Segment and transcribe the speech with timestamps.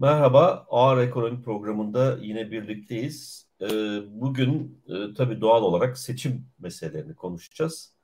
[0.00, 3.46] Merhaba, Ağır Ekonomi programında yine birlikteyiz.
[3.60, 3.66] Ee,
[4.08, 7.94] bugün e, tabii doğal olarak seçim meselelerini konuşacağız.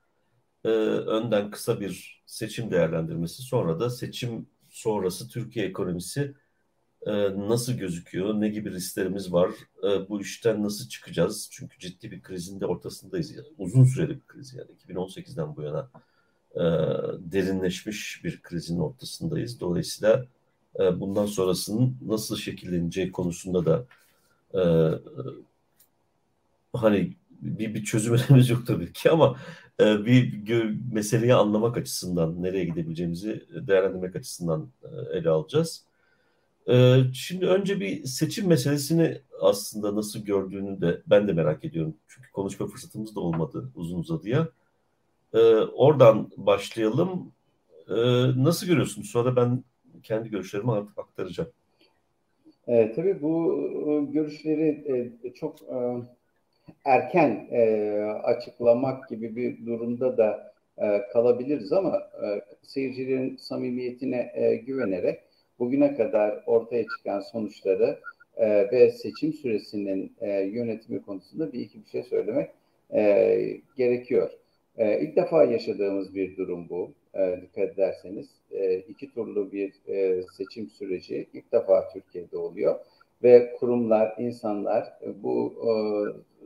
[0.64, 6.34] Ee, önden kısa bir seçim değerlendirmesi, sonra da seçim sonrası Türkiye ekonomisi
[7.06, 7.12] e,
[7.48, 9.50] nasıl gözüküyor, ne gibi risklerimiz var,
[9.82, 11.48] e, bu işten nasıl çıkacağız?
[11.52, 13.36] Çünkü ciddi bir krizin de ortasındayız.
[13.58, 15.90] Uzun süreli bir kriz yani 2018'den bu yana
[17.18, 19.60] derinleşmiş bir krizin ortasındayız.
[19.60, 20.26] Dolayısıyla
[20.80, 23.86] e, bundan sonrasının nasıl şekilleneceği konusunda da
[24.54, 24.62] e,
[26.72, 29.36] hani bir, bir çözüm önerimiz yok tabii ki ama
[29.80, 30.44] e, bir
[30.92, 35.84] meseleyi anlamak açısından nereye gidebileceğimizi değerlendirmek açısından e, ele alacağız.
[36.68, 41.94] E, şimdi önce bir seçim meselesini aslında nasıl gördüğünü de ben de merak ediyorum.
[42.08, 44.48] Çünkü konuşma fırsatımız da olmadı uzun uzadıya.
[45.34, 47.32] E, oradan başlayalım.
[47.88, 47.94] E,
[48.44, 49.02] nasıl görüyorsun?
[49.02, 49.64] Sonra ben
[50.04, 51.50] kendi görüşlerimi artık aktaracağım.
[52.68, 53.54] E, tabii bu
[53.86, 54.68] e, görüşleri
[55.24, 55.76] e, çok e,
[56.84, 65.20] erken e, açıklamak gibi bir durumda da e, kalabiliriz ama e, seyircilerin samimiyetine e, güvenerek
[65.58, 67.98] bugüne kadar ortaya çıkan sonuçları
[68.36, 72.50] e, ve seçim süresinin e, yönetimi konusunda bir iki bir şey söylemek
[72.94, 74.30] e, gerekiyor.
[74.78, 76.92] E, ilk defa yaşadığımız bir durum bu.
[77.14, 82.80] E, dikkat ederseniz e, iki turlu bir e, seçim süreci ilk defa Türkiye'de oluyor
[83.22, 85.54] ve kurumlar, insanlar bu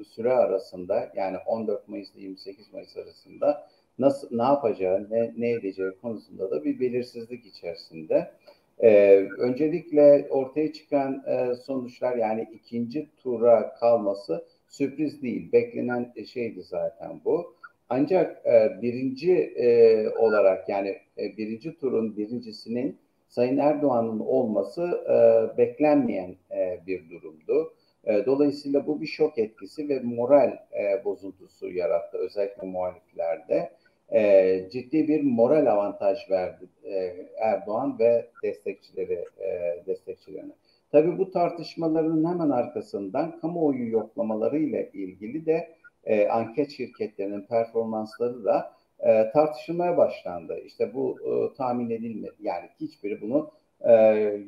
[0.08, 5.90] süre arasında yani 14 Mayıs ile 28 Mayıs arasında nasıl ne yapacağı, ne, ne edeceği
[6.02, 8.30] konusunda da bir belirsizlik içerisinde.
[9.38, 11.24] Öncelikle ortaya çıkan
[11.66, 15.52] sonuçlar yani ikinci tura kalması sürpriz değil.
[15.52, 17.57] Beklenen şeydi zaten bu.
[17.88, 20.88] Ancak e, birinci e, olarak yani
[21.18, 27.74] e, birinci turun birincisinin Sayın Erdoğan'ın olması e, beklenmeyen e, bir durumdu.
[28.04, 33.70] E, dolayısıyla bu bir şok etkisi ve moral e, bozuntusu yarattı özellikle muhaliflerde.
[34.12, 40.52] E, ciddi bir moral avantaj verdi e, Erdoğan ve destekçileri e, destekçilerine.
[40.92, 45.68] Tabii bu tartışmaların hemen arkasından kamuoyu yoklamaları ile ilgili de
[46.08, 50.58] e, anket şirketlerinin performansları da e, tartışılmaya başlandı.
[50.64, 52.34] İşte bu e, tahmin edilmedi.
[52.40, 53.92] Yani hiçbiri bunu e,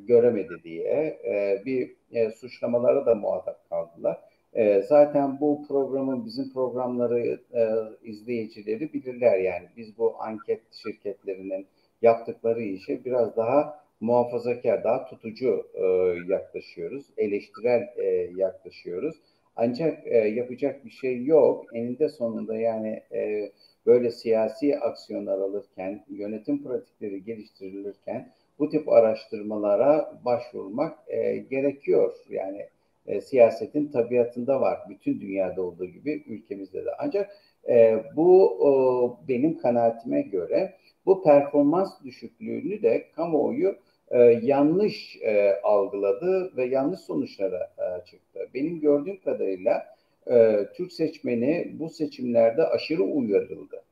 [0.06, 4.18] göremedi diye e, bir e, suçlamalara da muhatap kaldılar.
[4.54, 7.68] E, zaten bu programın bizim programları e,
[8.08, 11.66] izleyicileri bilirler yani biz bu anket şirketlerinin
[12.02, 15.84] yaptıkları işe biraz daha muhafazakar, daha tutucu e,
[16.32, 18.04] yaklaşıyoruz, eleştirel e,
[18.36, 19.16] yaklaşıyoruz.
[19.62, 21.64] Ancak e, yapacak bir şey yok.
[21.74, 23.50] Eninde sonunda yani e,
[23.86, 32.12] böyle siyasi aksiyonlar alırken, yönetim pratikleri geliştirilirken bu tip araştırmalara başvurmak e, gerekiyor.
[32.30, 32.66] Yani
[33.06, 34.78] e, siyasetin tabiatında var.
[34.88, 36.90] Bütün dünyada olduğu gibi ülkemizde de.
[36.98, 37.30] Ancak
[37.68, 40.74] e, bu o, benim kanaatime göre
[41.06, 43.76] bu performans düşüklüğünü de kamuoyu
[44.10, 48.48] e, yanlış e, algıladı ve yanlış sonuçlara e, çıktı.
[48.54, 49.86] Benim gördüğüm kadarıyla
[50.30, 53.82] e, Türk seçmeni bu seçimlerde aşırı uyarıldı.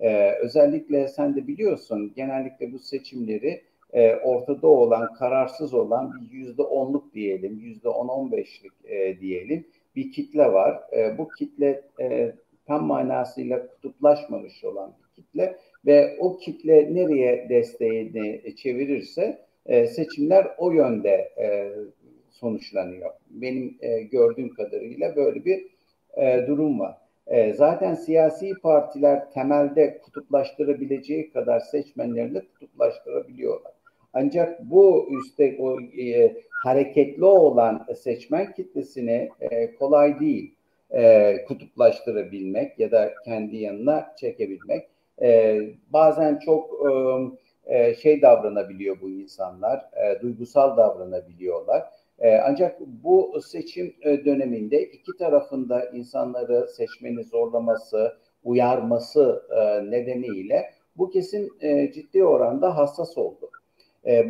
[0.00, 3.60] E, özellikle sen de biliyorsun genellikle bu seçimleri
[3.92, 9.66] e, ortada olan, kararsız olan bir yüzde onluk diyelim, yüzde on on beşlik e, diyelim
[9.96, 10.80] bir kitle var.
[10.96, 12.32] E, bu kitle e,
[12.66, 20.70] tam manasıyla kutuplaşmamış olan bir kitle ve o kitle nereye desteğini çevirirse e, seçimler o
[20.70, 21.72] yönde e,
[22.30, 23.10] sonuçlanıyor.
[23.30, 25.78] Benim e, gördüğüm kadarıyla böyle bir
[26.46, 26.96] durum var.
[27.54, 33.72] Zaten siyasi partiler temelde kutuplaştırabileceği kadar seçmenlerini kutuplaştırabiliyorlar.
[34.12, 40.54] Ancak bu üstte o e, hareketli olan seçmen kitlesini e, kolay değil
[40.90, 44.88] e, kutuplaştırabilmek ya da kendi yanına çekebilmek.
[45.22, 45.60] E,
[45.92, 46.90] bazen çok e,
[47.68, 51.84] e, şey davranabiliyor bu insanlar, e, duygusal davranabiliyorlar.
[52.18, 59.42] E, ancak bu seçim döneminde iki tarafında insanları seçmeni zorlaması, uyarması
[59.90, 61.48] nedeniyle bu kesim
[61.94, 63.50] ciddi oranda hassas oldu.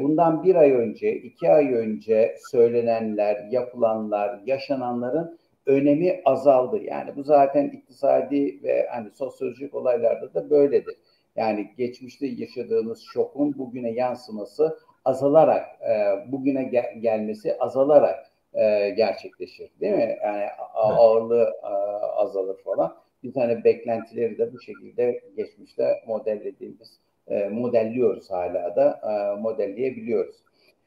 [0.00, 6.79] Bundan bir ay önce, iki ay önce söylenenler, yapılanlar, yaşananların önemi azaldı.
[6.82, 10.96] Yani bu zaten iktisadi ve hani sosyolojik olaylarda da böyledir.
[11.38, 15.93] Yani geçmişte yaşadığınız şokun bugüne yansıması azalarak, e,
[16.32, 19.70] bugüne gel- gelmesi azalarak e, gerçekleşir.
[19.81, 20.19] Değil mi?
[20.25, 20.44] Yani
[20.75, 21.67] ağırlığı e,
[22.17, 22.96] azalır falan.
[23.23, 30.37] Bir tane beklentileri de bu şekilde geçmişte modellediğimiz, e, modelliyoruz hala da e, modelleyebiliyoruz.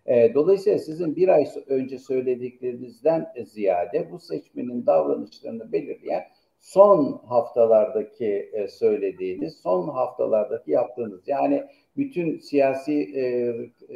[0.06, 6.24] E, dolayısıyla sizin bir ay önce söylediklerinizden ziyade bu seçmenin davranışlarını belirleyen
[6.62, 11.64] son haftalardaki e, söylediğiniz, son haftalardaki yaptığınız yani
[11.98, 13.24] bütün siyasi e,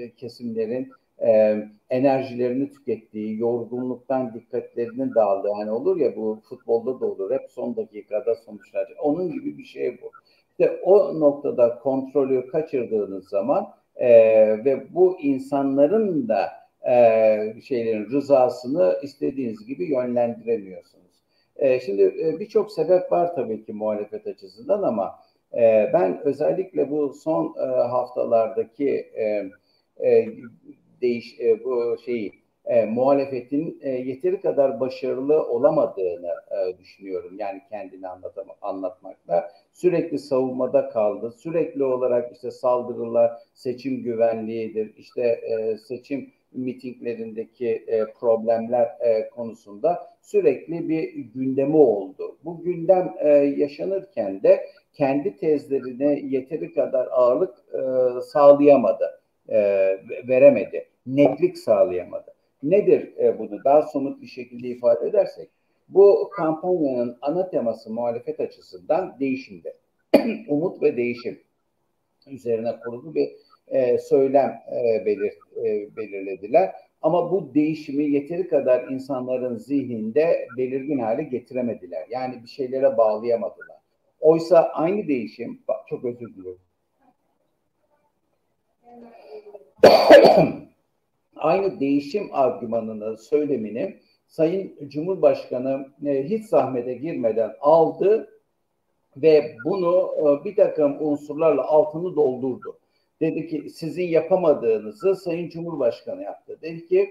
[0.02, 0.92] e kesimlerin
[1.90, 8.36] enerjilerini tükettiği, yorgunluktan dikkatlerinin dağıldığı hani olur ya bu futbolda da olur hep son dakikada
[8.36, 8.94] sonuçlar.
[9.02, 10.12] Onun gibi bir şey bu.
[10.50, 14.10] İşte o noktada kontrolü kaçırdığınız zaman e,
[14.66, 16.50] ve bu insanların da
[16.90, 21.05] e, şeylerin rızasını istediğiniz gibi yönlendiremiyorsunuz.
[21.56, 25.20] E, şimdi e, birçok sebep var tabii ki muhalefet açısından ama
[25.54, 29.12] e, ben özellikle bu son e, haftalardaki
[31.02, 32.34] değiş bu şeyi
[32.66, 36.32] e, muhalefetin yeteri kadar başarılı olamadığını
[36.80, 37.40] düşünüyorum.
[37.40, 41.32] Yani kendini anlatam anlatmakla sürekli savunmada kaldı.
[41.32, 47.86] Sürekli olarak işte saldırılar, seçim güvenliğidir, işte e, seçim mitinglerindeki
[48.20, 48.90] problemler
[49.36, 52.38] konusunda sürekli bir gündemi oldu.
[52.46, 57.82] Bu gündem e, yaşanırken de kendi tezlerine yeteri kadar ağırlık e,
[58.22, 59.58] sağlayamadı, e,
[60.28, 62.34] veremedi, netlik sağlayamadı.
[62.64, 65.50] Nedir e, bunu daha somut bir şekilde ifade edersek?
[65.90, 69.74] Bu kampanyanın ana teması muhalefet açısından değişimde.
[70.48, 71.40] Umut ve değişim
[72.28, 73.32] üzerine kurulu bir
[73.68, 76.72] e, söylem e, belir, e, belirlediler.
[77.06, 82.06] Ama bu değişimi yeteri kadar insanların zihninde belirgin hale getiremediler.
[82.10, 83.78] Yani bir şeylere bağlayamadılar.
[84.20, 86.62] Oysa aynı değişim, bak çok özür diliyorum.
[91.36, 98.30] aynı değişim argümanını, söylemini Sayın Cumhurbaşkanı e, hiç zahmete girmeden aldı
[99.18, 102.78] ve bunu e, bir takım unsurlarla altını doldurdu.
[103.22, 106.60] Dedi ki sizin yapamadığınızı Sayın Cumhurbaşkanı yaptı.
[106.62, 107.10] Dedi ki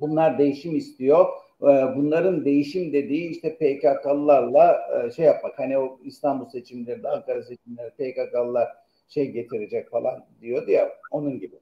[0.00, 1.26] bunlar değişim istiyor.
[1.62, 5.58] E, bunların değişim dediği işte PKK'lılarla e, şey yapmak.
[5.58, 8.68] Hani o İstanbul seçimlerinde, Ankara seçimlerinde PKK'lılar
[9.08, 11.56] şey getirecek falan diyordu ya onun gibi.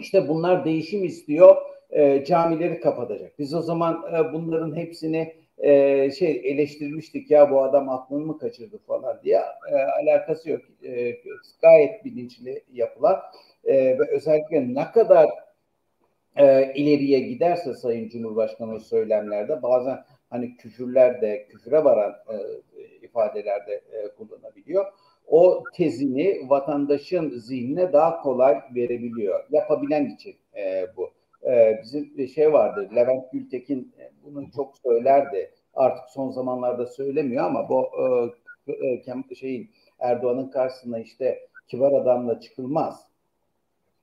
[0.00, 1.56] İşte bunlar değişim istiyor,
[1.90, 3.38] e, camileri kapatacak.
[3.38, 8.78] Biz o zaman e, bunların hepsini e, şey eleştirmiştik ya bu adam aklını mı kaçırdı
[8.78, 9.40] falan diye
[9.70, 10.62] e, alakası yok.
[10.82, 11.16] E,
[11.62, 13.20] gayet bilinçli yapılan
[13.64, 15.30] e, ve özellikle ne kadar
[16.36, 22.36] e, ileriye giderse Sayın Cumhurbaşkanı söylemlerde bazen hani küfürler de varan e,
[23.06, 24.86] ifadelerde e, kullanabiliyor
[25.26, 29.44] o tezini vatandaşın zihnine daha kolay verebiliyor.
[29.50, 31.10] Yapabilen için e, bu.
[31.46, 35.50] E, bizim bir şey vardı, Levent Gültekin e, bunu çok söylerdi.
[35.74, 37.90] Artık son zamanlarda söylemiyor ama bu
[38.68, 41.38] e, e, şeyin Erdoğan'ın karşısına işte
[41.68, 43.06] kibar adamla çıkılmaz.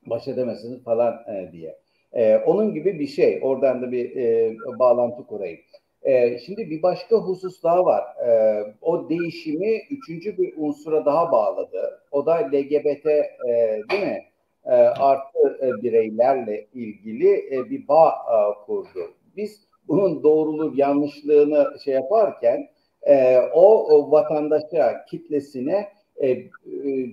[0.05, 1.77] Baş edemezsiniz falan e, diye.
[2.13, 3.39] E, onun gibi bir şey.
[3.41, 5.59] Oradan da bir e, bağlantı kurayım.
[6.03, 8.03] E, şimdi bir başka husus daha var.
[8.27, 12.01] E, o değişimi üçüncü bir unsura daha bağladı.
[12.11, 14.23] O da LGBT e, değil mi?
[14.65, 19.13] E, artı e, bireylerle ilgili e, bir bağ e, kurdu.
[19.37, 22.67] Biz bunun doğruluk yanlışlığını şey yaparken
[23.03, 26.49] e, o, o vatandaşa kitlesine e, e,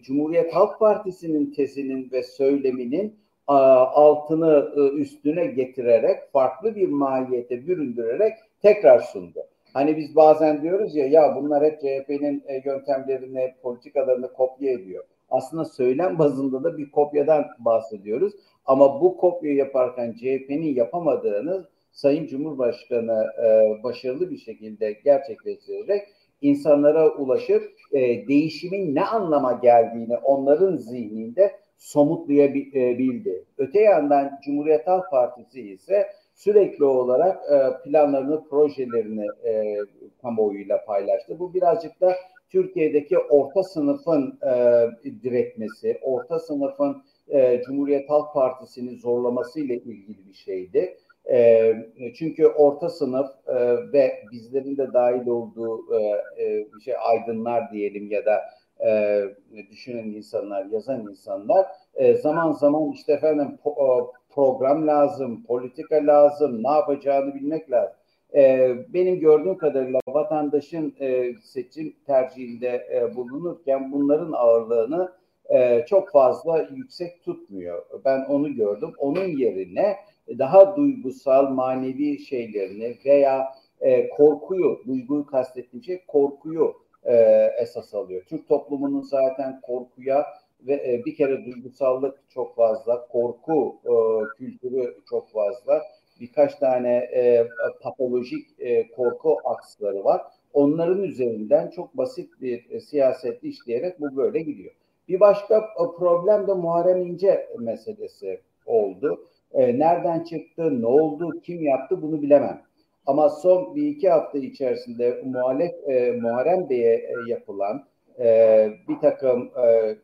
[0.02, 8.99] Cumhuriyet Halk Partisi'nin tezinin ve söyleminin altını e, üstüne getirerek farklı bir maliyete büründürerek tekrar
[8.99, 9.40] sundu.
[9.73, 15.05] Hani biz bazen diyoruz ya ya bunlar hep CHP'nin e, yöntemlerini, politikalarını kopya ediyor.
[15.30, 18.32] Aslında söylem bazında da bir kopyadan bahsediyoruz.
[18.66, 26.08] Ama bu kopya yaparken CHP'nin yapamadığını Sayın Cumhurbaşkanı e, başarılı bir şekilde gerçekleştirerek
[26.42, 33.44] insanlara ulaşıp e, değişimin ne anlama geldiğini onların zihninde somutlayabildi.
[33.58, 39.76] Öte yandan Cumhuriyet Halk Partisi ise sürekli olarak e, planlarını, projelerini e,
[40.23, 41.38] kamuoyuyla paylaştı.
[41.38, 42.16] Bu birazcık da
[42.50, 44.87] Türkiye'deki orta sınıfın e,
[45.23, 50.97] diretmesi, orta sınıfın e, Cumhuriyet Halk Partisi'ni zorlaması ile ilgili bir şeydi.
[51.31, 51.73] E,
[52.14, 53.55] çünkü orta sınıf e,
[53.93, 56.02] ve bizlerin de dahil olduğu e,
[56.43, 58.40] e, şey aydınlar diyelim ya da
[58.87, 59.23] e,
[59.71, 66.71] düşünen insanlar, yazan insanlar e, zaman zaman işte efendim po, program lazım, politika lazım, ne
[66.71, 67.98] yapacağını bilmek lazım.
[68.35, 75.12] E, benim gördüğüm kadarıyla vatandaşın e, seçim tercihinde e, bulunurken bunların ağırlığını
[75.49, 77.82] e, çok fazla yüksek tutmuyor.
[78.04, 78.92] Ben onu gördüm.
[78.99, 79.97] Onun yerine
[80.38, 87.14] daha duygusal, manevi şeylerini veya e, korkuyu, duyguyu kastettiğim şey korkuyu e,
[87.62, 88.23] esas alıyor.
[88.28, 90.26] Türk toplumunun zaten korkuya
[90.66, 93.94] ve e, bir kere duygusallık çok fazla, korku e,
[94.38, 95.82] kültürü çok fazla,
[96.21, 97.49] birkaç tane e,
[97.81, 100.23] patolojik e, korku aksları var.
[100.53, 104.75] Onların üzerinden çok basit bir e, siyaset işleyerek bu böyle gidiyor.
[105.09, 109.27] Bir başka e, problem de Muharrem İnce meselesi oldu.
[109.53, 112.63] E, nereden çıktı, ne oldu, kim yaptı bunu bilemem.
[113.07, 117.85] Ama son bir iki hafta içerisinde muhalef e, Muharrem Bey'e e, yapılan
[118.19, 119.97] e, bir takım e,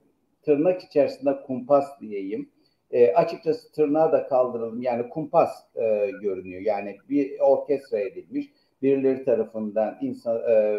[0.42, 2.50] tırnak içerisinde kumpas diyeyim.
[2.90, 4.82] E, açıkçası tırnağı da kaldıralım.
[4.82, 6.62] Yani kumpas e, görünüyor.
[6.62, 8.46] Yani bir orkestra edilmiş,
[8.82, 10.78] birileri tarafından insan e,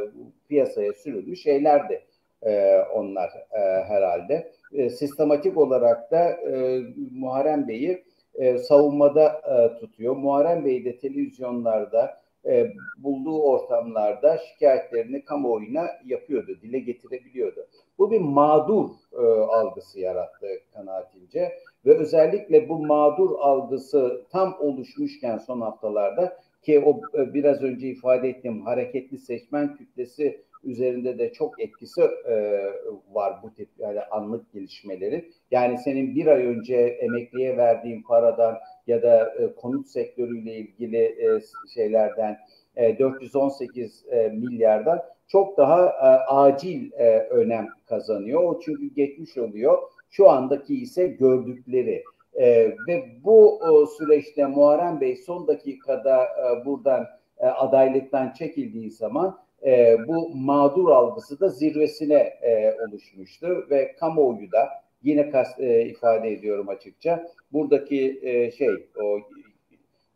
[0.50, 2.02] piyasaya sürülmüş şeylerdi
[2.44, 4.52] e, onlar e, herhalde.
[4.74, 6.82] E, sistematik olarak da e,
[7.12, 8.04] Muharrem Bey'i
[8.36, 10.16] e, savunmada e, tutuyor.
[10.16, 17.68] Muharrem Bey de televizyonlarda e, bulduğu ortamlarda şikayetlerini kamuoyuna yapıyordu, dile getirebiliyordu.
[17.98, 21.52] Bu bir mağdur e, algısı yarattı kanaatimce
[21.86, 28.30] ve özellikle bu mağdur algısı tam oluşmuşken son haftalarda ki o e, biraz önce ifade
[28.30, 32.66] ettiğim hareketli seçmen kütlesi üzerinde de çok etkisi e,
[33.14, 35.34] var bu tip yani anlık gelişmelerin.
[35.52, 41.40] Yani senin bir ay önce emekliye verdiğin paradan ya da e, konut sektörüyle ilgili e,
[41.74, 42.38] şeylerden
[42.76, 48.44] e, 418 e, milyardan çok daha e, acil e, önem kazanıyor.
[48.44, 49.78] O çünkü geçmiş oluyor.
[50.16, 52.04] Şu andaki ise gördükleri.
[52.34, 57.08] E, ve bu o, süreçte Muharrem Bey son dakikada e, buradan
[57.38, 64.70] e, adaylıktan çekildiği zaman e, bu mağdur algısı da zirvesine e, oluşmuştu ve kamuoyu da
[65.04, 68.70] yine kas, e, ifade ediyorum açıkça buradaki e, şey
[69.02, 69.20] o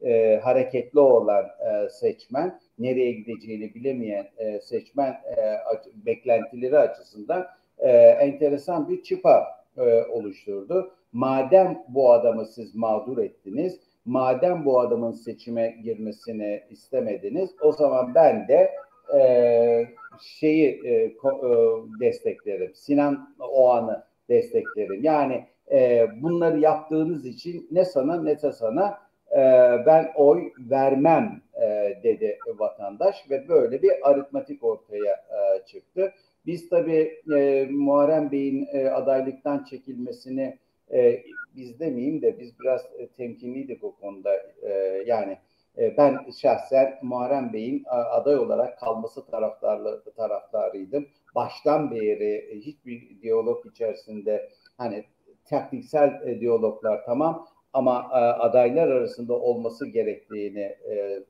[0.07, 5.59] e, hareketli olan e, seçmen nereye gideceğini bilemeyen e, seçmen e,
[6.05, 7.47] beklentileri açısından
[7.79, 10.91] e, enteresan bir çıpa e, oluşturdu.
[11.11, 18.47] Madem bu adamı siz mağdur ettiniz, madem bu adamın seçime girmesini istemediniz, o zaman ben
[18.47, 18.71] de
[19.17, 19.87] e,
[20.21, 21.51] şeyi e, ko, e,
[21.99, 22.75] desteklerim.
[22.75, 25.03] Sinan Oğan'ı desteklerim.
[25.03, 28.97] Yani e, bunları yaptığınız için ne sana ne de sana
[29.31, 29.41] e,
[29.85, 36.13] ben oy vermem e, dedi vatandaş ve böyle bir aritmatik ortaya e, çıktı.
[36.45, 40.57] Biz tabii e, Muharrem Bey'in e, adaylıktan çekilmesini
[40.93, 41.23] e,
[41.55, 44.35] biz demeyeyim de biz biraz e, temkinliydik o konuda.
[44.61, 44.71] E,
[45.05, 45.37] yani
[45.77, 51.07] e, ben şahsen Muharrem Bey'in aday olarak kalması taraftarlı taraftarıydım.
[51.35, 55.03] Baştan beri e, hiçbir diyalog içerisinde hani
[55.45, 60.75] taktiksel e, diyaloglar tamam ama adaylar arasında olması gerektiğini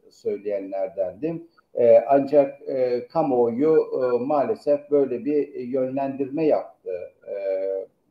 [0.09, 1.47] söyleyenlerdendim.
[2.07, 2.61] Ancak
[3.09, 3.77] kamuoyu
[4.19, 6.91] maalesef böyle bir yönlendirme yaptı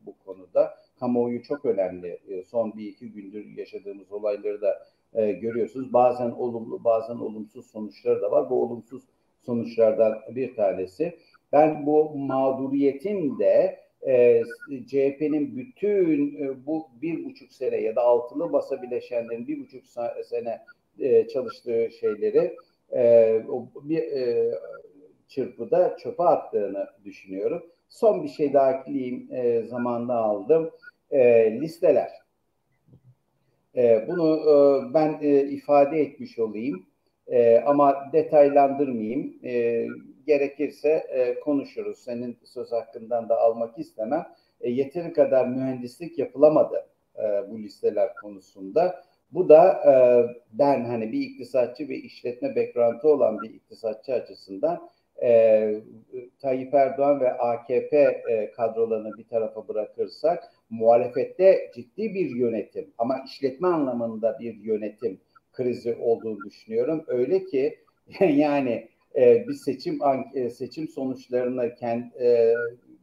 [0.07, 0.75] bu konuda.
[1.00, 2.19] Kamuoyu çok önemli.
[2.47, 5.93] Son bir iki gündür yaşadığımız olayları da e, görüyorsunuz.
[5.93, 8.50] Bazen olumlu bazen olumsuz sonuçları da var.
[8.50, 9.03] Bu olumsuz
[9.43, 11.19] sonuçlardan bir tanesi.
[11.53, 14.43] Ben bu mağduriyetin de e,
[14.87, 19.85] CHP'nin bütün e, bu bir buçuk sene ya da altılı masa bileşenlerin bir buçuk
[20.25, 20.61] sene
[20.99, 22.57] e, çalıştığı şeyleri
[22.95, 23.42] e,
[23.83, 24.54] bir e,
[25.28, 27.62] çırpıda çöpe attığını düşünüyorum.
[27.88, 30.71] Son bir şey daha ekleyeyim e, zamanla aldım.
[31.11, 32.11] E, listeler.
[33.76, 34.54] E, bunu e,
[34.95, 36.87] ben e, ifade etmiş olayım
[37.26, 39.35] e, ama detaylandırmayayım.
[39.45, 39.87] E,
[40.26, 41.99] gerekirse e, konuşuruz.
[41.99, 44.26] Senin söz hakkından da almak istemem.
[44.61, 49.04] E, yeteri kadar mühendislik yapılamadı e, bu listeler konusunda.
[49.33, 49.93] Bu da e,
[50.53, 54.89] ben hani bir iktisatçı ve işletme background'ı olan bir iktisatçı açısından
[55.23, 55.81] e,
[56.41, 57.97] Tayyip Erdoğan ve AKP
[58.31, 65.21] e, kadrolarını bir tarafa bırakırsak muhalefette ciddi bir yönetim ama işletme anlamında bir yönetim
[65.53, 67.05] krizi olduğunu düşünüyorum.
[67.07, 67.79] Öyle ki
[68.21, 69.99] yani e, bir seçim
[70.35, 72.55] e, seçim sonuçlarını kend, e,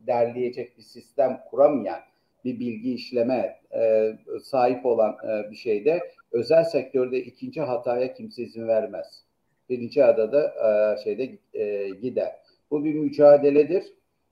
[0.08, 2.00] derleyecek bir sistem kuramayan
[2.46, 4.12] bir bilgi işleme e,
[4.44, 6.00] sahip olan e, bir şeyde
[6.36, 9.24] özel sektörde ikinci hataya kimse izin vermez.
[9.70, 12.32] Birinci adada e, şeyde e, gider.
[12.72, 13.84] Bu bir mücadeledir.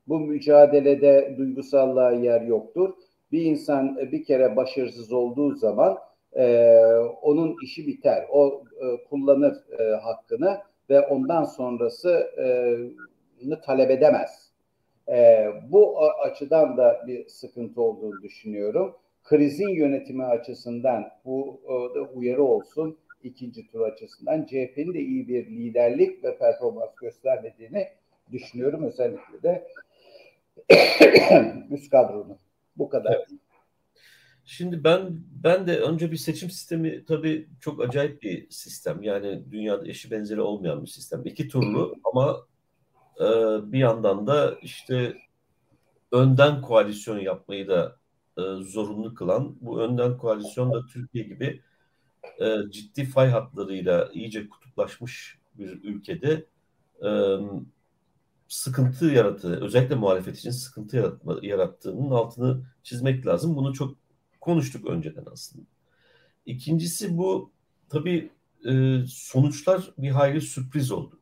[0.08, 2.94] Bu mücadelede duygusallığa yer yoktur
[3.34, 5.98] bir insan e, bir kere başarısız olduğu zaman
[6.36, 6.78] e,
[7.22, 8.26] onun işi biter.
[8.32, 12.92] O e, kullanır e, hakkını ve ondan sonrasını
[13.66, 14.52] talep edemez.
[15.10, 18.96] E, bu açıdan da bir sıkıntı olduğunu düşünüyorum.
[19.24, 25.46] Krizin yönetimi açısından bu e, da uyarı olsun ikinci tur açısından CHP'nin de iyi bir
[25.46, 27.88] liderlik ve performans göstermediğini
[28.32, 29.68] düşünüyorum özellikle de
[31.72, 32.38] üst kadronun.
[32.78, 33.16] Bu kadar.
[33.16, 33.28] Evet.
[34.46, 39.04] Şimdi ben ben de önce bir seçim sistemi tabii çok acayip bir sistem.
[39.04, 41.22] Yani dünyada eşi benzeri olmayan bir sistem.
[41.26, 42.48] İki turlu ama
[43.20, 43.26] e,
[43.72, 45.14] bir yandan da işte
[46.12, 48.03] önden koalisyon yapmayı da
[48.38, 51.62] e, zorunlu kılan bu önden koalisyon da Türkiye gibi
[52.42, 56.46] e, ciddi fay hatlarıyla iyice kutuplaşmış bir ülkede
[57.06, 57.10] e,
[58.48, 63.56] sıkıntı yarattığı, özellikle muhalefet için sıkıntı yaratma, yarattığının altını çizmek lazım.
[63.56, 63.96] Bunu çok
[64.42, 65.66] konuştuk önceden aslında.
[66.46, 67.52] İkincisi bu
[67.90, 68.32] tabii
[68.70, 71.20] e, sonuçlar bir hayli sürpriz oldu.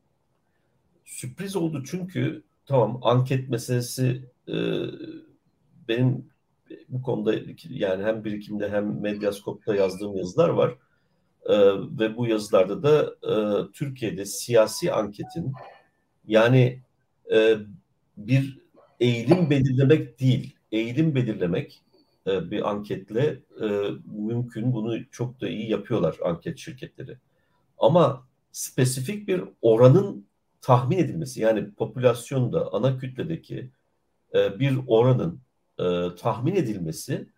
[1.04, 4.54] Sürpriz oldu çünkü tamam anket meselesi e,
[5.88, 6.31] benim
[6.88, 7.34] bu konuda
[7.68, 10.74] yani hem birikimde hem medyaskopta yazdığım yazılar var.
[11.46, 11.56] E,
[11.98, 13.34] ve bu yazılarda da e,
[13.72, 15.52] Türkiye'de siyasi anketin
[16.26, 16.80] yani
[17.32, 17.56] e,
[18.16, 18.58] bir
[19.00, 21.82] eğilim belirlemek değil, eğilim belirlemek
[22.26, 23.66] e, bir anketle e,
[24.04, 24.72] mümkün.
[24.72, 27.16] Bunu çok da iyi yapıyorlar anket şirketleri.
[27.78, 30.26] Ama spesifik bir oranın
[30.60, 33.70] tahmin edilmesi yani popülasyonda ana kütledeki
[34.34, 35.40] e, bir oranın
[35.78, 37.28] e, tahmin edilmesi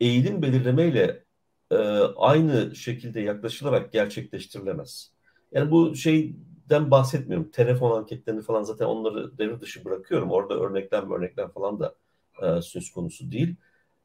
[0.00, 1.24] eğilim belirlemeyle
[1.70, 1.76] e,
[2.16, 5.12] aynı şekilde yaklaşılarak gerçekleştirilemez.
[5.52, 7.50] Yani bu şeyden bahsetmiyorum.
[7.50, 10.30] Telefon anketlerini falan zaten onları devre dışı bırakıyorum.
[10.30, 11.94] Orada örneklem örneklem falan da
[12.42, 13.56] e, söz konusu değil.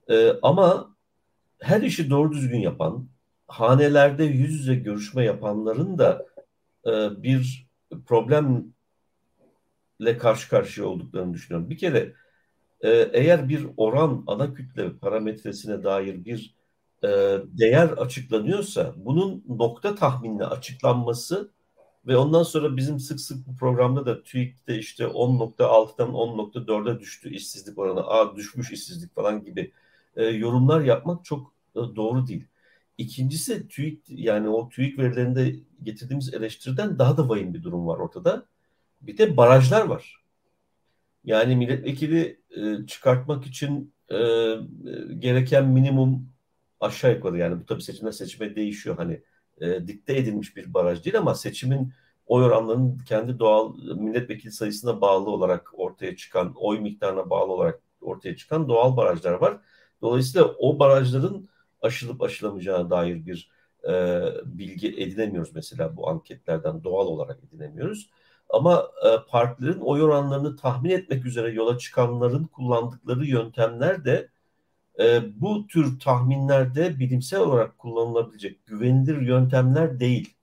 [0.09, 0.95] E, ama
[1.59, 3.07] her işi doğru düzgün yapan,
[3.47, 6.25] hanelerde yüz yüze görüşme yapanların da
[6.85, 7.67] e, bir
[8.05, 8.63] problemle
[10.17, 11.69] karşı karşıya olduklarını düşünüyorum.
[11.69, 12.13] Bir kere
[12.81, 16.55] e, eğer bir oran ana kütle parametresine dair bir
[17.03, 17.07] e,
[17.45, 21.51] değer açıklanıyorsa bunun nokta tahminle açıklanması
[22.07, 27.77] ve ondan sonra bizim sık sık bu programda da TÜİK'te işte 10.6'dan 10.4'e düştü işsizlik
[27.77, 29.71] oranı, a düşmüş işsizlik falan gibi
[30.15, 32.45] e, yorumlar yapmak çok e, doğru değil.
[32.97, 38.45] İkincisi TÜİK yani o TÜİK verilerinde getirdiğimiz eleştiriden daha da vahim bir durum var ortada.
[39.01, 40.18] Bir de barajlar var.
[41.23, 44.15] Yani milletvekili e, çıkartmak için e,
[45.19, 46.29] gereken minimum
[46.79, 48.97] aşağı yukarı yani bu tabii seçimden seçime değişiyor.
[48.97, 49.21] Hani
[49.61, 51.93] e, dikte edilmiş bir baraj değil ama seçimin
[52.27, 58.35] oy oranlarının kendi doğal milletvekili sayısına bağlı olarak ortaya çıkan, oy miktarına bağlı olarak ortaya
[58.35, 59.57] çıkan doğal barajlar var.
[60.01, 61.49] Dolayısıyla o barajların
[61.81, 63.51] aşılıp aşılamayacağına dair bir
[63.89, 68.09] e, bilgi edinemiyoruz mesela bu anketlerden doğal olarak edinemiyoruz.
[68.49, 74.29] Ama e, partilerin oy oranlarını tahmin etmek üzere yola çıkanların kullandıkları yöntemler de
[74.99, 80.33] e, bu tür tahminlerde bilimsel olarak kullanılabilecek güvenilir yöntemler değil.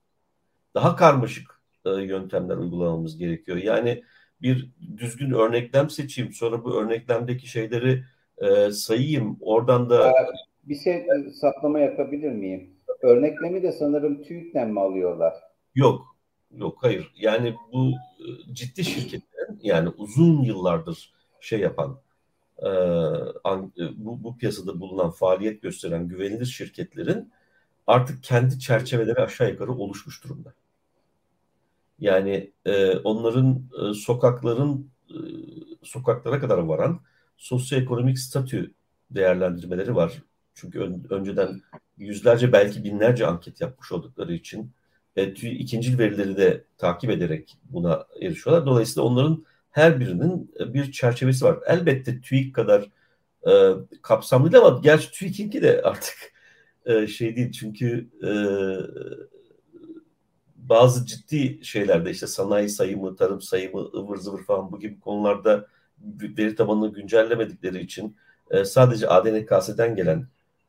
[0.75, 3.57] Daha karmaşık e, yöntemler uygulamamız gerekiyor.
[3.57, 4.03] Yani
[4.41, 8.03] bir düzgün örneklem seçeyim, sonra bu örneklemdeki şeyleri
[8.37, 10.13] e, sayayım, oradan da...
[10.63, 11.07] Bir şey
[11.41, 12.69] saplama yapabilir miyim?
[13.01, 15.33] Örneklemi de sanırım TÜİK'ten mi alıyorlar?
[15.75, 16.16] Yok,
[16.51, 17.11] yok hayır.
[17.15, 21.99] Yani bu e, ciddi şirketlerin yani uzun yıllardır şey yapan,
[22.57, 27.33] e, e, bu, bu piyasada bulunan faaliyet gösteren güvenilir şirketlerin
[27.87, 30.53] artık kendi çerçeveleri aşağı yukarı oluşmuş durumda.
[31.99, 35.17] Yani e, onların e, sokakların e,
[35.83, 37.01] sokaklara kadar varan
[37.37, 38.73] sosyoekonomik statü
[39.11, 40.23] değerlendirmeleri var.
[40.53, 41.61] Çünkü ön, önceden
[41.97, 44.71] yüzlerce belki binlerce anket yapmış oldukları için
[45.17, 48.65] e, ikinci verileri de takip ederek buna erişiyorlar.
[48.65, 51.59] Dolayısıyla onların her birinin e, bir çerçevesi var.
[51.67, 52.89] Elbette TÜİK kadar
[53.47, 53.51] e,
[54.01, 56.33] kapsamlı değil ama gerçi TÜİK'inki de artık
[56.85, 57.51] e, şey değil.
[57.51, 58.31] Çünkü e,
[60.55, 65.67] bazı ciddi şeylerde işte sanayi sayımı, tarım sayımı, ıvır zıvır falan bu gibi konularda
[66.37, 68.17] veri tabanını güncellemedikleri için
[68.51, 70.27] e, sadece ADNKS'den gelen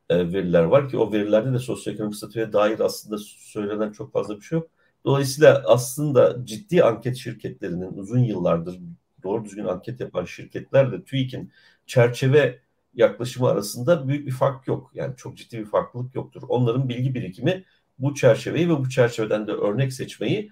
[0.09, 4.41] e, veriler var ki o verilerde de sosyoekonomik statüye dair aslında söylenen çok fazla bir
[4.41, 4.69] şey yok.
[5.05, 8.79] Dolayısıyla aslında ciddi anket şirketlerinin uzun yıllardır
[9.23, 11.51] doğru düzgün anket yapan şirketlerle TÜİK'in
[11.85, 12.59] çerçeve
[12.93, 14.91] yaklaşımı arasında büyük bir fark yok.
[14.93, 16.43] Yani çok ciddi bir farklılık yoktur.
[16.49, 17.65] Onların bilgi birikimi
[17.99, 20.51] bu çerçeveyi ve bu çerçeveden de örnek seçmeyi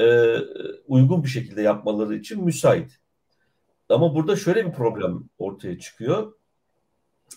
[0.00, 0.36] e,
[0.86, 2.98] uygun bir şekilde yapmaları için müsait.
[3.88, 6.32] Ama burada şöyle bir problem ortaya çıkıyor.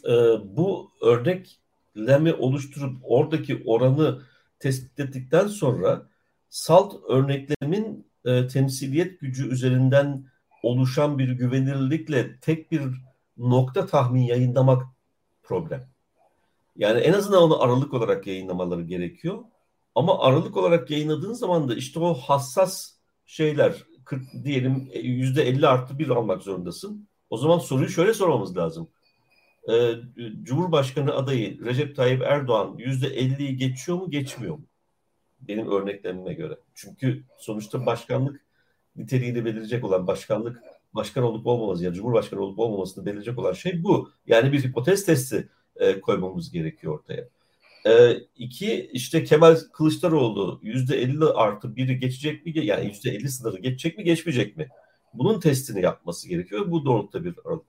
[0.06, 0.12] E,
[0.58, 4.22] bu örneklemi oluşturup oradaki oranı
[4.60, 6.10] tespit ettikten sonra
[6.50, 10.26] salt örneklemin e, temsiliyet gücü üzerinden
[10.64, 12.82] oluşan bir güvenilirlikle tek bir
[13.38, 14.84] nokta tahmin yayınlamak
[15.44, 15.90] problem.
[16.76, 19.44] Yani en azından onu aralık olarak yayınlamaları gerekiyor.
[19.96, 22.92] Ama aralık olarak yayınladığın zaman da işte o hassas
[23.26, 27.08] şeyler 40 diyelim yüzde 50 artı bir almak zorundasın.
[27.30, 28.90] O zaman soruyu şöyle sormamız lazım.
[29.70, 29.96] E,
[30.44, 34.66] Cumhurbaşkanı adayı Recep Tayyip Erdoğan yüzde 50'yi geçiyor mu geçmiyor mu?
[35.42, 36.58] Benim örneklemime göre.
[36.76, 38.42] Çünkü sonuçta başkanlık
[38.96, 40.62] niteliğini belirleyecek olan başkanlık
[40.96, 44.12] başkan olup olmaması yani Cumhurbaşkanı olup olmamasını belirleyecek olan şey bu.
[44.28, 47.28] Yani bir hipotez testi e, koymamız gerekiyor ortaya.
[47.86, 52.66] E, iki işte Kemal Kılıçdaroğlu yüzde elli artı biri geçecek mi?
[52.66, 54.70] Yani yüzde elli sınırı geçecek mi geçmeyecek mi?
[55.14, 56.72] Bunun testini yapması gerekiyor.
[56.72, 57.66] Bu doğrultuda bir aralık.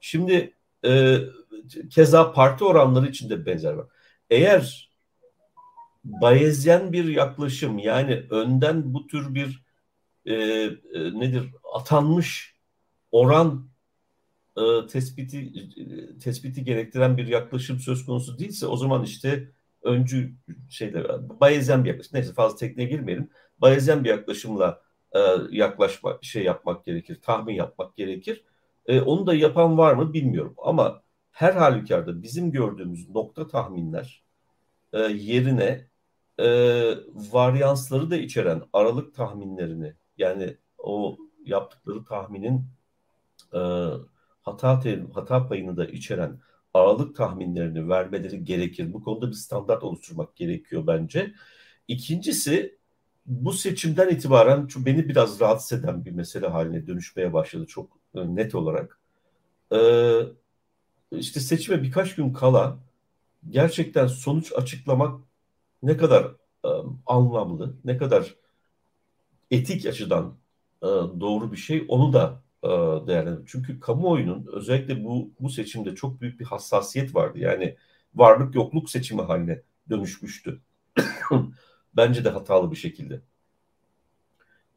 [0.00, 0.52] Şimdi
[0.84, 1.18] e,
[1.90, 3.86] keza parti oranları için de benzer var.
[4.30, 4.90] Eğer
[6.04, 9.64] Bayezyen bir yaklaşım yani önden bu tür bir
[10.26, 12.54] e, e, nedir atanmış
[13.12, 13.68] oran
[14.56, 15.38] e, tespiti
[15.76, 20.34] e, tespiti gerektiren bir yaklaşım söz konusu değilse o zaman işte öncü
[20.70, 22.10] şeyler Bayezyen bir yaklaşım.
[22.14, 23.30] Neyse fazla tekniğe girmeyelim.
[23.58, 25.20] Bayezyen bir yaklaşımla e,
[25.50, 28.44] yaklaşma şey yapmak gerekir, tahmin yapmak gerekir.
[28.86, 34.24] E, onu da yapan var mı bilmiyorum ama her halükarda bizim gördüğümüz nokta tahminler
[34.92, 35.88] e, yerine
[36.38, 36.46] e,
[37.14, 42.66] varyansları da içeren aralık tahminlerini yani o yaptıkları tahminin
[43.54, 43.58] e,
[44.42, 44.82] hata
[45.14, 46.40] hata payını da içeren
[46.74, 48.92] aralık tahminlerini vermeleri gerekir.
[48.92, 51.34] Bu konuda bir standart oluşturmak gerekiyor bence.
[51.88, 52.73] İkincisi
[53.26, 58.36] bu seçimden itibaren şu beni biraz rahatsız eden bir mesele haline dönüşmeye başladı çok e,
[58.36, 58.98] net olarak.
[59.74, 60.20] Ee,
[61.12, 62.78] işte seçime birkaç gün kala
[63.50, 65.20] gerçekten sonuç açıklamak
[65.82, 66.24] ne kadar
[66.64, 66.68] e,
[67.06, 68.34] anlamlı, ne kadar
[69.50, 70.34] etik açıdan
[70.82, 70.86] e,
[71.20, 72.68] doğru bir şey onu da e,
[73.06, 73.44] değerlendir.
[73.46, 77.38] Çünkü kamuoyunun özellikle bu bu seçimde çok büyük bir hassasiyet vardı.
[77.38, 77.76] Yani
[78.14, 80.60] varlık yokluk seçimi haline dönüşmüştü.
[81.96, 83.20] Bence de hatalı bir şekilde.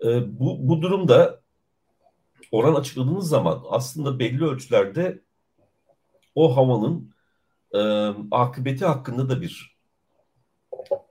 [0.03, 1.41] E, bu, bu durumda
[2.51, 5.21] oran açıkladığınız zaman aslında belli ölçülerde
[6.35, 7.13] o havanın
[7.73, 7.79] e,
[8.31, 9.77] akıbeti hakkında da bir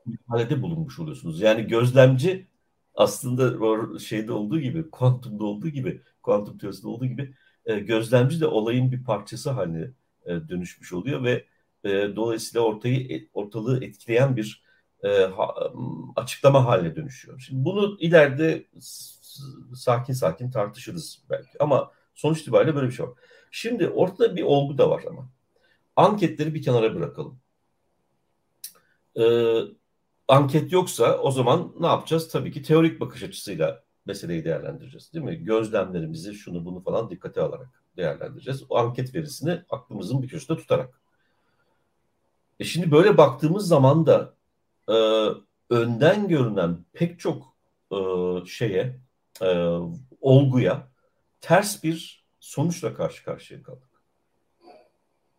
[0.07, 1.40] müdahalede bulunmuş oluyorsunuz.
[1.40, 2.47] Yani gözlemci
[2.95, 7.35] aslında şeyde olduğu gibi, kuantumda olduğu gibi, kuantum teorisinde olduğu gibi
[7.66, 9.90] e, gözlemci de olayın bir parçası haline
[10.27, 11.45] e, dönüşmüş oluyor ve
[11.85, 14.65] e, dolayısıyla ortayı e, ortalığı etkileyen bir
[15.02, 15.54] e, ha,
[16.16, 17.40] açıklama haline dönüşüyor.
[17.40, 18.66] Şimdi bunu ileride
[19.74, 23.14] sakin sakin tartışırız belki ama sonuç itibariyle böyle bir şey var.
[23.50, 25.28] Şimdi ortada bir olgu da var ama.
[25.96, 27.40] Anketleri bir kenara bırakalım.
[29.18, 29.61] Ee,
[30.28, 32.28] anket yoksa o zaman ne yapacağız?
[32.28, 35.12] Tabii ki teorik bakış açısıyla meseleyi değerlendireceğiz.
[35.12, 35.44] Değil mi?
[35.44, 38.62] Gözlemlerimizi şunu bunu falan dikkate alarak değerlendireceğiz.
[38.68, 41.00] O anket verisini aklımızın bir köşesinde tutarak.
[42.61, 44.36] E şimdi böyle baktığımız zaman da
[44.88, 44.94] e,
[45.70, 47.57] önden görünen pek çok
[47.92, 47.96] e,
[48.46, 49.01] şeye,
[49.42, 49.79] e,
[50.20, 50.88] olguya
[51.40, 54.03] ters bir sonuçla karşı karşıya kaldık.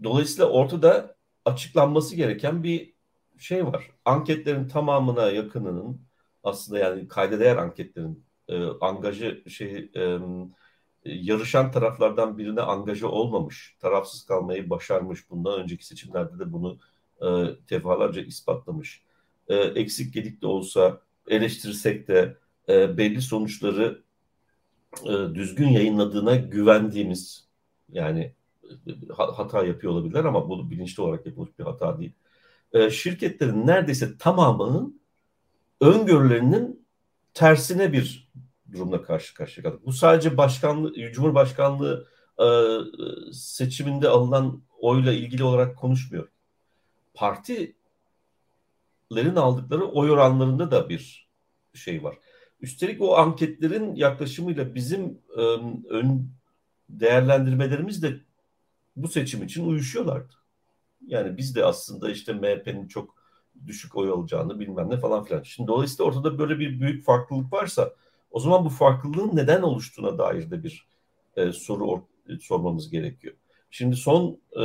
[0.04, 2.94] Dolayısıyla ortada açıklanması gereken bir
[3.38, 3.92] şey var.
[4.06, 6.02] Anketlerin tamamına yakınının
[6.44, 10.20] aslında yani kayda değer anketlerin e, angajı şey e,
[11.06, 15.30] yarışan taraflardan birine angaja olmamış, tarafsız kalmayı başarmış.
[15.30, 16.80] Bundan önceki seçimlerde de bunu
[17.22, 17.26] e,
[17.70, 19.04] defalarca ispatlamış.
[19.48, 22.38] E, eksik gedik de olsa eleştirsek de
[22.70, 24.02] e, belli sonuçları
[25.06, 27.48] e, düzgün yayınladığına güvendiğimiz
[27.92, 28.34] yani
[28.64, 32.14] e, hata yapıyor olabilirler ama bu bilinçli olarak yapılmış bir hata değil.
[32.74, 35.02] E, şirketlerin neredeyse tamamının
[35.82, 36.88] öngörülerinin
[37.34, 38.32] tersine bir
[38.72, 39.86] durumla karşı karşıya kaldık.
[39.86, 42.08] Bu sadece başkanlığı, Cumhurbaşkanlığı
[42.40, 42.48] e,
[43.34, 46.28] seçiminde alınan oyla ilgili olarak konuşmuyor.
[49.10, 51.30] Partilerin aldıkları oy oranlarında da bir
[51.74, 52.18] şey var.
[52.62, 55.42] Üstelik o anketlerin yaklaşımıyla bizim e,
[55.90, 56.32] ön
[56.90, 58.20] değerlendirmelerimiz de
[58.96, 60.34] bu seçim için uyuşuyorlardı.
[61.08, 63.16] Yani biz de aslında işte MHP'nin çok
[63.66, 65.44] düşük oy alacağını bilmem ne falan filan.
[65.44, 67.94] Şimdi dolayısıyla ortada böyle bir büyük farklılık varsa
[68.32, 70.88] o zaman bu farklılığın neden oluştuğuna dair de bir
[71.36, 73.36] e, soru or- sormamız gerekiyor.
[73.72, 74.62] Şimdi son e,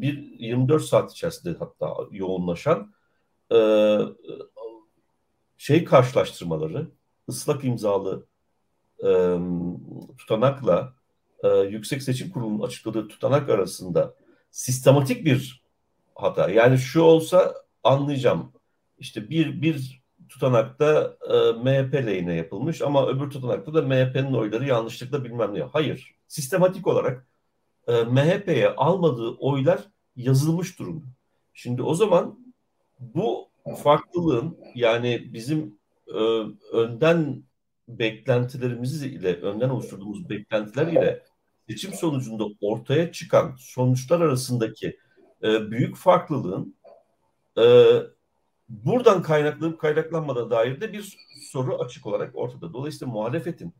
[0.00, 2.92] bir 24 saat içerisinde hatta yoğunlaşan
[3.52, 3.58] e,
[5.58, 6.90] şey karşılaştırmaları
[7.28, 8.26] ıslak imzalı
[9.04, 9.10] e,
[10.18, 10.94] tutanakla
[11.44, 14.14] e, Yüksek Seçim Kurulu'nun açıkladığı tutanak arasında
[14.50, 15.64] sistematik bir
[16.14, 16.50] hata.
[16.50, 17.54] Yani şu olsa
[17.84, 18.52] anlayacağım.
[18.98, 25.24] İşte bir bir tutanakta e, MHP lehine yapılmış ama öbür tutanakta da MHP'nin oyları yanlışlıkla
[25.24, 25.62] bilmem ne.
[25.62, 26.14] Hayır.
[26.28, 27.26] Sistematik olarak
[27.88, 29.80] e, MHP'ye almadığı oylar
[30.16, 31.06] yazılmış durumda.
[31.54, 32.43] Şimdi o zaman
[33.00, 33.48] bu
[33.82, 35.78] farklılığın yani bizim
[36.08, 36.18] e,
[36.72, 37.42] önden
[37.88, 41.22] beklentilerimiz ile önden oluşturduğumuz beklentiler ile
[41.68, 44.98] seçim sonucunda ortaya çıkan sonuçlar arasındaki
[45.42, 46.76] e, büyük farklılığın
[47.58, 47.64] e,
[48.68, 51.18] buradan kaynaklanıp kaynaklanmada dair de bir
[51.50, 52.72] soru açık olarak ortada.
[52.72, 53.74] Dolayısıyla muhalefetin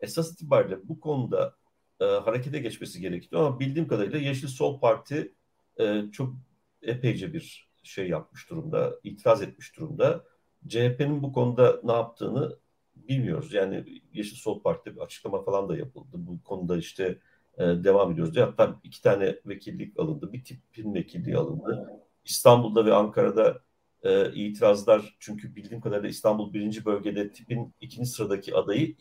[0.00, 1.54] esas itibariyle bu konuda
[2.00, 5.34] e, harekete geçmesi gerekiyor ama bildiğim kadarıyla Yeşil Sol Parti
[5.80, 6.34] e, çok
[6.82, 10.24] epeyce bir şey yapmış durumda, itiraz etmiş durumda.
[10.68, 12.56] CHP'nin bu konuda ne yaptığını
[12.96, 13.52] bilmiyoruz.
[13.52, 16.08] Yani Yeşil Sol Parti bir açıklama falan da yapıldı.
[16.12, 17.18] Bu konuda işte
[17.58, 18.44] e, devam ediyoruz diye.
[18.44, 20.32] Hatta iki tane vekillik alındı.
[20.32, 21.90] Bir tipin vekilliği alındı.
[22.24, 23.60] İstanbul'da ve Ankara'da
[24.02, 28.96] e, itirazlar çünkü bildiğim kadarıyla İstanbul birinci bölgede tipin ikinci sıradaki adayı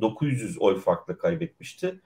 [0.00, 2.00] 900 oy farklı kaybetmişti.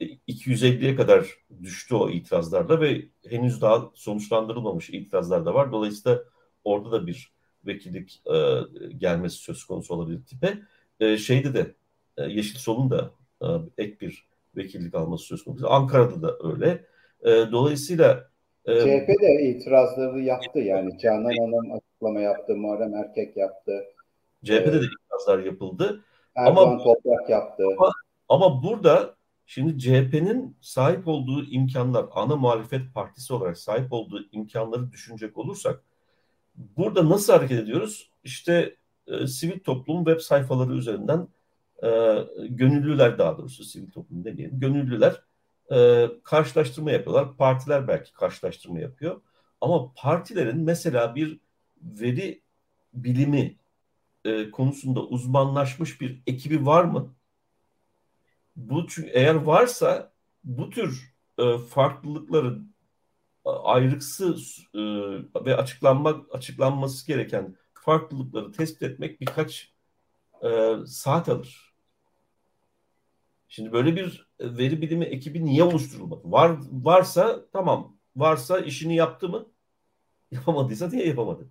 [0.00, 1.26] 250'ye e, kadar
[1.62, 5.72] düştü o itirazlarla ve henüz daha sonuçlandırılmamış itirazlar da var.
[5.72, 6.22] Dolayısıyla
[6.64, 7.32] orada da bir
[7.66, 8.36] vekillik e,
[8.98, 10.58] gelmesi söz konusu olabilir tipe.
[11.00, 11.74] E, şeyde de
[12.16, 13.10] e, Yeşil Sol'un da
[13.42, 13.46] e,
[13.78, 15.70] ek bir vekillik alması söz konusu.
[15.70, 16.84] Ankara'da da öyle.
[17.24, 18.30] E, dolayısıyla
[18.64, 23.72] e, CHP de itirazları yaptı yani Canan Hanım açıklama yaptı, Muharrem Erkek yaptı.
[24.44, 26.04] CHP'de de itirazlar yapıldı.
[26.36, 27.64] Erdoğan ama, Toprak yaptı.
[27.78, 27.92] Ama,
[28.28, 29.15] ama burada
[29.46, 35.82] şimdi CHP'nin sahip olduğu imkanlar, ana muhalefet partisi olarak sahip olduğu imkanları düşünecek olursak
[36.56, 38.10] burada nasıl hareket ediyoruz?
[38.24, 41.28] İşte e, sivil toplum web sayfaları üzerinden
[41.82, 41.88] e,
[42.48, 44.60] gönüllüler daha doğrusu sivil toplum demeyelim.
[44.60, 45.22] Gönüllüler
[45.72, 47.36] e, karşılaştırma yapıyorlar.
[47.36, 49.20] Partiler belki karşılaştırma yapıyor.
[49.60, 51.40] Ama partilerin mesela bir
[51.82, 52.40] veri
[52.94, 53.56] bilimi
[54.24, 57.15] e, konusunda uzmanlaşmış bir ekibi var mı?
[58.56, 60.12] Bu çünkü eğer varsa
[60.44, 62.58] bu tür e, farklılıkları
[63.44, 64.80] ayrıksız e,
[65.44, 69.74] ve açıklanmak açıklanması gereken farklılıkları tespit etmek birkaç
[70.44, 71.74] e, saat alır.
[73.48, 76.20] Şimdi böyle bir veri bilimi ekibi niye oluşturulmadı?
[76.24, 77.96] Var varsa tamam.
[78.16, 79.46] Varsa işini yaptı mı?
[80.30, 81.50] Yapamadıysa niye yapamadı?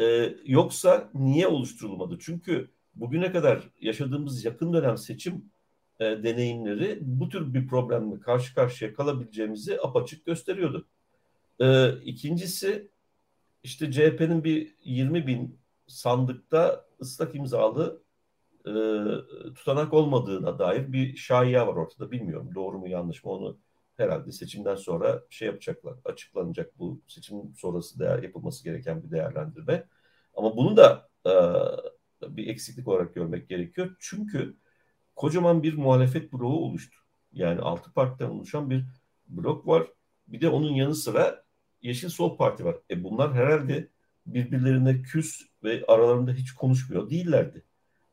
[0.00, 2.18] Ee, yoksa niye oluşturulmadı?
[2.20, 5.52] Çünkü bugüne kadar yaşadığımız yakın dönem seçim
[6.02, 10.88] e, deneyimleri bu tür bir problemle karşı karşıya kalabileceğimizi apaçık gösteriyordu.
[11.60, 12.90] Ee, ikincisi
[13.62, 18.02] işte CHP'nin bir 20 bin sandıkta ıslak imzalı
[18.66, 18.72] e,
[19.54, 22.10] tutanak olmadığına dair bir şaiya var ortada.
[22.10, 23.58] Bilmiyorum doğru mu yanlış mı onu
[23.96, 25.94] herhalde seçimden sonra şey yapacaklar.
[26.04, 29.88] Açıklanacak bu seçim sonrası değer yapılması gereken bir değerlendirme.
[30.34, 31.32] Ama bunu da e,
[32.36, 33.96] bir eksiklik olarak görmek gerekiyor.
[33.98, 34.56] Çünkü
[35.16, 36.98] kocaman bir muhalefet bloğu oluştu.
[37.32, 38.84] Yani altı partiden oluşan bir
[39.28, 39.86] blok var.
[40.28, 41.44] Bir de onun yanı sıra
[41.82, 42.76] Yeşil Sol Parti var.
[42.90, 43.88] E bunlar herhalde
[44.26, 47.64] birbirlerine küs ve aralarında hiç konuşmuyor değillerdi.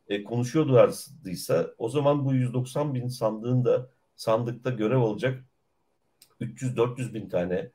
[0.07, 5.45] E, konuşuyorlarsa o zaman bu 190 bin sandığında sandıkta görev alacak
[6.41, 7.71] 300-400 bin tane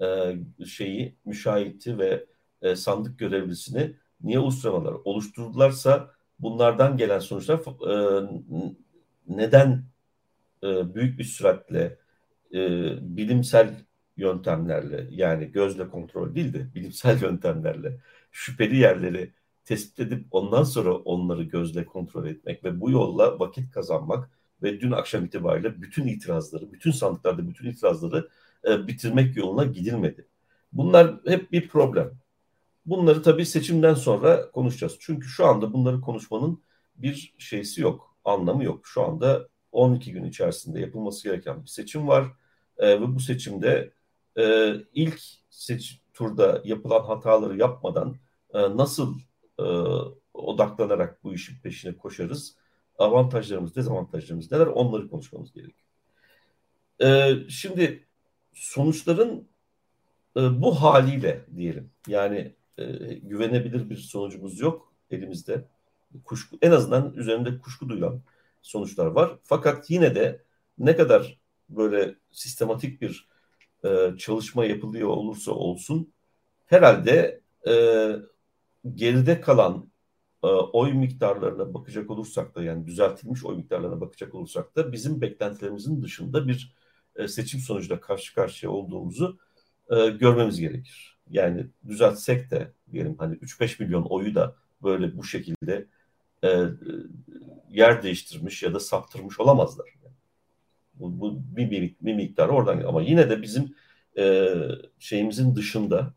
[0.00, 0.36] e,
[0.66, 2.26] şeyi, müşahiti ve
[2.62, 4.92] e, sandık görevlisini niye oluşturamadılar?
[5.04, 7.94] Oluşturdularsa bunlardan gelen sonuçlar e,
[9.28, 9.84] neden
[10.64, 11.98] e, büyük bir süratle
[12.54, 12.58] e,
[13.16, 13.74] bilimsel
[14.16, 18.00] yöntemlerle yani gözle kontrol değil de bilimsel yöntemlerle
[18.32, 19.32] şüpheli yerleri
[19.64, 24.30] tespit edip ondan sonra onları gözle kontrol etmek ve bu yolla vakit kazanmak
[24.62, 28.28] ve dün akşam itibariyle bütün itirazları, bütün sandıklarda bütün itirazları
[28.68, 30.26] e, bitirmek yoluna gidilmedi.
[30.72, 32.18] Bunlar hep bir problem.
[32.88, 34.96] Bunları tabii seçimden sonra konuşacağız.
[35.00, 36.62] Çünkü şu anda bunları konuşmanın
[36.96, 38.86] bir şeysi yok, anlamı yok.
[38.86, 42.24] Şu anda 12 gün içerisinde yapılması gereken bir seçim var
[42.78, 43.92] e, ve bu seçimde
[44.38, 45.20] e, ilk
[45.50, 48.16] seç turda yapılan hataları yapmadan
[48.54, 49.18] e, nasıl
[49.58, 49.64] e,
[50.34, 52.56] odaklanarak bu işin peşine koşarız?
[52.98, 54.66] Avantajlarımız, dezavantajlarımız neler?
[54.66, 55.88] Onları konuşmamız gerekiyor.
[57.02, 58.06] E, şimdi
[58.54, 59.48] sonuçların
[60.36, 65.64] e, bu haliyle diyelim yani e, güvenebilir bir sonucumuz yok elimizde.
[66.24, 68.22] Kuşku, en azından üzerinde kuşku duyulan
[68.62, 69.38] sonuçlar var.
[69.42, 70.42] Fakat yine de
[70.78, 71.38] ne kadar
[71.68, 73.28] böyle sistematik bir
[73.84, 76.12] e, çalışma yapılıyor olursa olsun
[76.66, 77.72] herhalde e,
[78.94, 79.90] geride kalan
[80.44, 86.02] e, oy miktarlarına bakacak olursak da yani düzeltilmiş oy miktarlarına bakacak olursak da bizim beklentilerimizin
[86.02, 86.74] dışında bir
[87.16, 89.38] e, seçim sonucuyla karşı karşıya olduğumuzu
[89.90, 91.17] e, görmemiz gerekir.
[91.30, 95.86] Yani düzeltsek de diyelim hani 3-5 milyon oyu da böyle bu şekilde
[96.44, 96.64] e,
[97.70, 99.98] yer değiştirmiş ya da saptırmış olamazlar.
[100.94, 103.74] Bu, bu bir, bir, bir miktar oradan ama yine de bizim
[104.18, 104.54] e,
[104.98, 106.14] şeyimizin dışında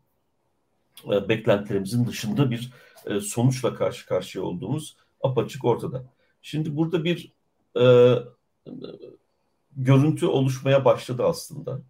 [1.06, 2.72] e, beklentilerimizin dışında bir
[3.06, 6.04] e, sonuçla karşı karşıya olduğumuz apaçık ortada.
[6.42, 7.32] Şimdi burada bir
[7.80, 8.14] e,
[9.76, 11.80] görüntü oluşmaya başladı aslında.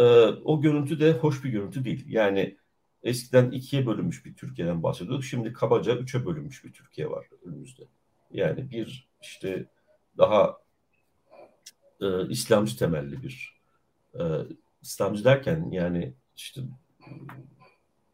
[0.00, 0.02] E,
[0.44, 2.04] o görüntü de hoş bir görüntü değil.
[2.08, 2.56] Yani
[3.02, 5.24] eskiden ikiye bölünmüş bir Türkiye'den bahsediyorduk.
[5.24, 7.82] Şimdi kabaca üçe bölünmüş bir Türkiye var önümüzde.
[8.32, 9.66] Yani bir işte
[10.18, 10.58] daha
[12.00, 13.60] e, İslamcı temelli bir
[14.14, 14.22] e,
[14.82, 16.60] İslamcı derken yani işte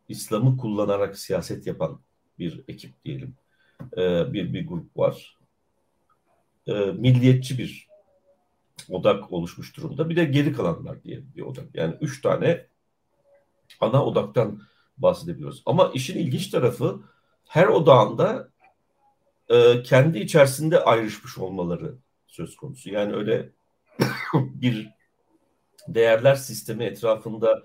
[0.08, 2.00] İslam'ı kullanarak siyaset yapan
[2.38, 3.34] bir ekip diyelim.
[3.96, 5.36] E, bir bir grup var.
[6.66, 7.85] E, milliyetçi bir
[8.88, 10.08] odak oluşmuş durumda.
[10.08, 11.64] Bir de geri kalanlar diye bir odak.
[11.74, 12.66] Yani üç tane
[13.80, 14.60] ana odaktan
[14.98, 15.62] bahsedebiliyoruz.
[15.66, 17.00] Ama işin ilginç tarafı
[17.48, 18.48] her odağında
[19.48, 21.94] e, kendi içerisinde ayrışmış olmaları
[22.26, 22.90] söz konusu.
[22.90, 23.50] Yani öyle
[24.34, 24.90] bir
[25.88, 27.62] değerler sistemi etrafında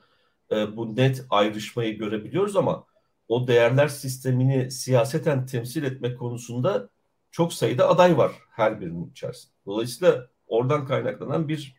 [0.52, 2.86] e, bu net ayrışmayı görebiliyoruz ama
[3.28, 6.90] o değerler sistemini siyaseten temsil etmek konusunda
[7.32, 9.54] çok sayıda aday var her birinin içerisinde.
[9.66, 11.76] Dolayısıyla oradan kaynaklanan bir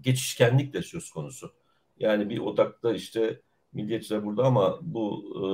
[0.00, 1.52] geçişkenlik de söz konusu.
[1.98, 3.40] Yani bir odakta işte
[3.72, 5.44] milliyetçiler burada ama bu e,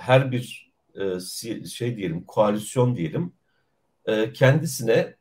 [0.00, 1.20] her bir e,
[1.66, 3.32] şey diyelim koalisyon diyelim
[4.06, 5.16] e, kendisine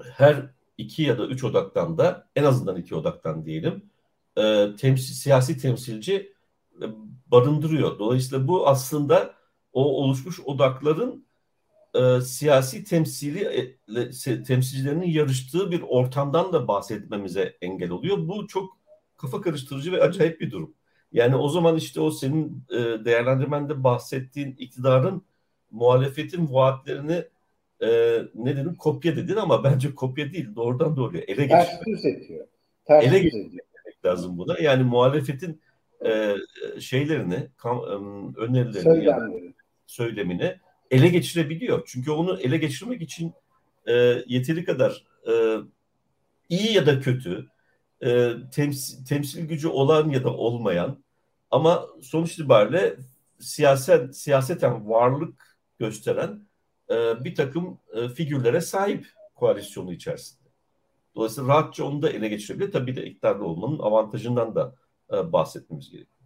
[0.00, 3.90] her iki ya da üç odaktan da en azından iki odaktan diyelim
[4.36, 6.32] e, temsil, siyasi temsilci
[6.82, 6.86] e,
[7.26, 7.98] barındırıyor.
[7.98, 9.34] Dolayısıyla bu aslında
[9.72, 11.27] o oluşmuş odakların
[11.98, 18.28] e, siyasi temsili e, temsilcilerinin yarıştığı bir ortamdan da bahsetmemize engel oluyor.
[18.28, 18.76] Bu çok
[19.16, 20.74] kafa karıştırıcı ve acayip bir durum.
[21.12, 25.22] Yani o zaman işte o senin e, değerlendirmende bahsettiğin iktidarın
[25.70, 27.24] muhalefetin vaatlerini
[27.82, 31.66] e, ne dedim kopya dedin ama bence kopya değil doğrudan doğruya ele geçirmek.
[31.66, 32.46] Ters düz ediyor.
[32.84, 33.64] Ters ele geçirmek
[34.04, 34.58] lazım buna.
[34.58, 35.60] Yani muhalefetin
[36.06, 36.34] e,
[36.80, 37.82] şeylerini, kam,
[38.36, 39.54] önerilerini, Söylemleri.
[39.86, 40.56] söylemini
[40.90, 41.82] ele geçirebiliyor.
[41.86, 43.32] Çünkü onu ele geçirmek için
[43.86, 45.56] e, yeteri kadar e,
[46.48, 47.48] iyi ya da kötü,
[48.04, 51.04] e, temsil, temsil gücü olan ya da olmayan
[51.50, 52.96] ama sonuç itibariyle
[53.38, 56.40] siyaset siyaseten varlık gösteren
[56.90, 60.48] e, bir takım e, figürlere sahip koalisyonu içerisinde.
[61.14, 62.72] Dolayısıyla rahatça onu da ele geçirebilir.
[62.72, 64.74] Tabii de iktidarda olmanın avantajından da
[65.12, 66.18] e, bahsetmemiz gerekiyor.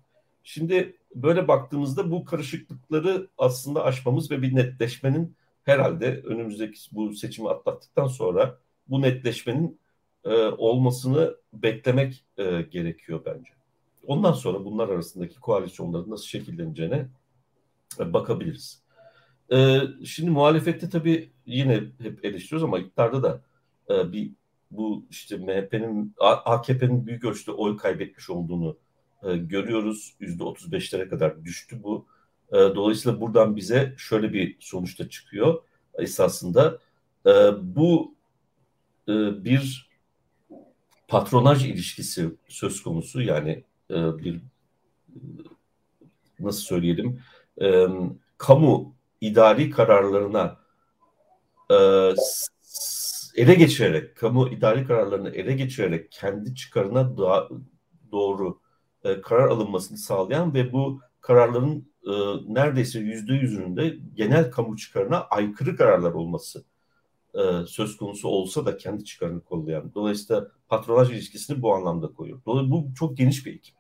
[0.45, 8.07] Şimdi böyle baktığımızda bu karışıklıkları aslında aşmamız ve bir netleşmenin herhalde önümüzdeki bu seçimi atlattıktan
[8.07, 9.81] sonra bu netleşmenin
[10.25, 13.51] e, olmasını beklemek e, gerekiyor bence.
[14.07, 17.09] Ondan sonra bunlar arasındaki koalisyonların nasıl şekilleneceğine
[18.01, 18.83] e, bakabiliriz.
[19.53, 23.43] E, şimdi muhalefette tabii yine hep eleştiriyoruz ama iktidarda da
[23.91, 24.33] e, bir
[24.71, 28.77] bu işte MHP'nin AKP'nin büyük ölçüde oy kaybetmiş olduğunu
[29.23, 30.15] e, görüyoruz.
[30.21, 32.07] Yüzde 35'lere kadar düştü bu.
[32.49, 35.63] E, dolayısıyla buradan bize şöyle bir sonuçta çıkıyor.
[35.95, 36.79] Esasında
[37.27, 37.31] e,
[37.63, 38.15] bu
[39.09, 39.91] e, bir
[41.09, 43.23] patronaj ilişkisi söz konusu.
[43.23, 44.41] Yani bir
[46.41, 47.23] nasıl söyleyelim
[48.39, 50.59] kamu idari kararlarına
[53.35, 57.17] ele geçirerek, kamu idari kararlarını ele geçirerek kendi çıkarına
[58.13, 58.62] doğru
[59.05, 62.13] e, karar alınmasını sağlayan ve bu kararların e,
[62.55, 66.65] neredeyse yüzde yüzünün de genel kamu çıkarına aykırı kararlar olması
[67.35, 69.95] e, söz konusu olsa da kendi çıkarını kollayan.
[69.95, 72.41] Dolayısıyla patronaj ilişkisini bu anlamda koyuyor.
[72.47, 73.75] Dolayısıyla bu çok geniş bir ekip.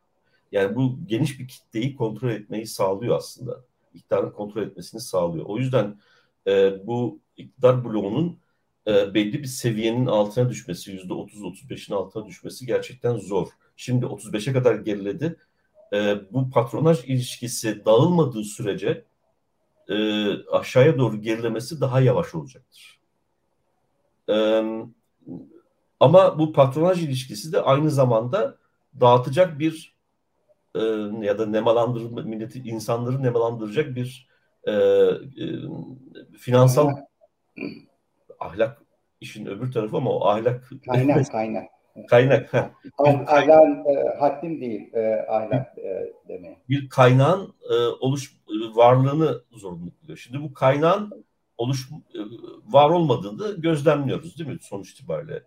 [0.52, 3.64] Yani bu geniş bir kitleyi kontrol etmeyi sağlıyor aslında.
[3.94, 5.44] İktidarın kontrol etmesini sağlıyor.
[5.46, 6.00] O yüzden
[6.46, 8.38] e, bu iktidar bloğunun
[8.86, 13.48] e, belli bir seviyenin altına düşmesi, yüzde 30-35'in altına düşmesi gerçekten zor.
[13.76, 15.36] Şimdi 35'e kadar geriledi.
[15.92, 19.04] E, bu patronaj ilişkisi dağılmadığı sürece
[19.88, 19.96] e,
[20.46, 23.00] aşağıya doğru gerilemesi daha yavaş olacaktır.
[24.28, 24.62] E,
[26.00, 28.58] ama bu patronaj ilişkisi de aynı zamanda
[29.00, 29.96] dağıtacak bir
[30.74, 30.80] e,
[31.20, 34.28] ya da nemalandırma milleti insanları nemalandıracak bir
[34.64, 35.18] e, e,
[36.38, 36.90] finansal
[38.40, 38.82] ahlak
[39.20, 41.68] işin öbür tarafı ama o ahlak kaynak kaynak
[42.08, 42.70] kaynak ha.
[42.98, 46.58] Ahlak e, haddim değil e, ahlak e, demeye.
[46.68, 48.36] Bir kaynağın e, oluş
[48.74, 50.18] varlığını zorunlu kılıyor.
[50.18, 51.24] Şimdi bu kaynağın
[51.58, 52.18] oluş e,
[52.66, 55.42] var olmadığını gözlemliyoruz değil mi sonuç itibariyle?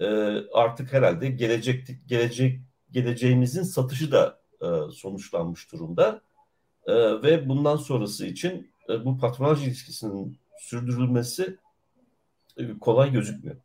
[0.00, 0.06] E,
[0.52, 2.60] artık herhalde gelecek gelecek
[2.90, 6.20] geleceğimizin satışı da e, sonuçlanmış durumda.
[6.86, 11.56] E, ve bundan sonrası için e, bu patronaj ilişkisinin sürdürülmesi
[12.56, 13.56] e, kolay gözükmüyor.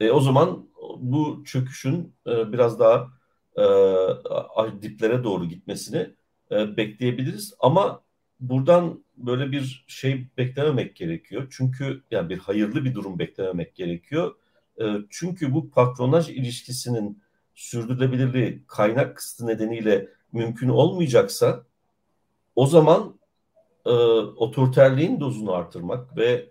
[0.00, 3.08] E, o zaman bu çöküşün e, biraz daha
[3.56, 6.10] e, diplere doğru gitmesini
[6.50, 7.54] e, bekleyebiliriz.
[7.60, 8.02] Ama
[8.40, 11.46] buradan böyle bir şey beklememek gerekiyor.
[11.50, 14.34] Çünkü yani bir hayırlı bir durum beklememek gerekiyor.
[14.80, 17.22] E, çünkü bu patronaj ilişkisinin
[17.54, 21.62] sürdürülebilirliği kaynak kısıtı nedeniyle mümkün olmayacaksa
[22.56, 23.18] o zaman
[23.86, 26.50] e, otoriterliğin dozunu artırmak ve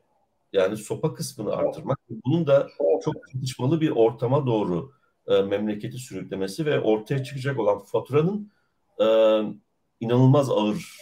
[0.53, 2.67] yani sopa kısmını artırmak bunun da
[3.03, 4.91] çok tartışmalı bir ortama doğru
[5.27, 8.51] e, memleketi sürüklemesi ve ortaya çıkacak olan faturanın
[9.01, 9.05] e,
[9.99, 10.97] inanılmaz ağır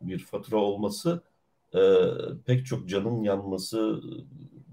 [0.00, 1.22] bir fatura olması
[1.74, 1.80] e,
[2.46, 4.00] pek çok canın yanması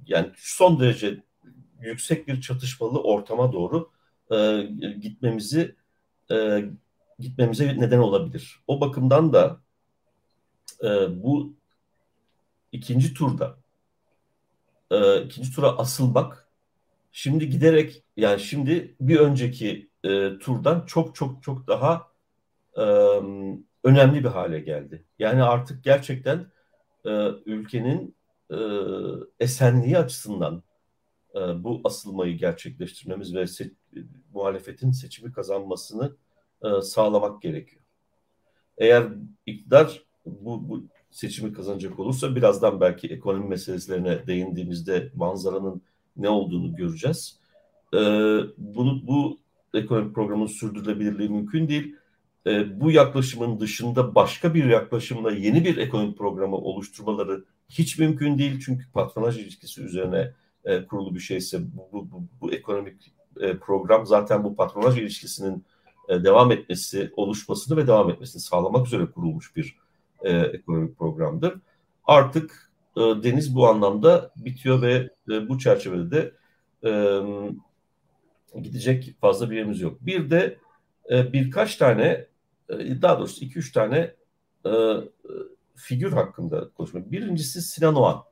[0.07, 1.23] yani son derece
[1.81, 3.91] yüksek bir çatışmalı ortama doğru
[4.31, 4.61] e,
[5.01, 5.75] gitmemizi
[6.31, 6.65] e,
[7.19, 8.59] gitmemize neden olabilir.
[8.67, 9.59] O bakımdan da
[10.83, 10.87] e,
[11.23, 11.53] bu
[12.71, 13.57] ikinci turda
[14.91, 16.47] e, ikinci tura asılmak
[17.11, 22.07] şimdi giderek yani şimdi bir önceki e, turdan çok çok çok daha
[22.77, 22.83] e,
[23.83, 25.03] önemli bir hale geldi.
[25.19, 26.51] Yani artık gerçekten
[27.05, 27.09] e,
[27.45, 28.15] ülkenin
[28.51, 28.57] e,
[29.39, 30.63] esenliği açısından
[31.35, 33.73] e, bu asılmayı gerçekleştirmemiz ve se-
[34.33, 36.15] muhalefetin seçimi kazanmasını
[36.63, 37.81] e, sağlamak gerekiyor.
[38.77, 39.07] Eğer
[39.45, 45.81] iktidar bu, bu seçimi kazanacak olursa birazdan belki ekonomi meselelerine değindiğimizde manzaranın
[46.17, 47.39] ne olduğunu göreceğiz.
[47.93, 47.99] E,
[48.57, 49.39] bunu bu
[49.73, 51.95] ekonomik programın sürdürülebilirliği mümkün değil.
[52.47, 58.59] E, bu yaklaşımın dışında başka bir yaklaşımla yeni bir ekonomik programı oluşturmaları hiç mümkün değil.
[58.65, 60.33] Çünkü patronaj ilişkisi üzerine
[60.65, 65.65] e, kurulu bir şeyse bu, bu, bu, bu ekonomik e, program zaten bu patronaj ilişkisinin
[66.09, 69.75] e, devam etmesi, oluşmasını ve devam etmesini sağlamak üzere kurulmuş bir
[70.23, 71.53] e, ekonomik programdır.
[72.05, 76.33] Artık e, deniz bu anlamda bitiyor ve e, bu çerçevede de
[76.83, 76.91] e,
[78.61, 79.97] gidecek fazla bir yerimiz yok.
[80.01, 80.57] Bir de
[81.09, 82.27] e, birkaç tane,
[82.69, 84.13] e, daha doğrusu iki üç tane
[84.65, 84.71] e,
[85.75, 87.11] figür hakkında konuşmak.
[87.11, 88.23] Birincisi Sinan Oğan.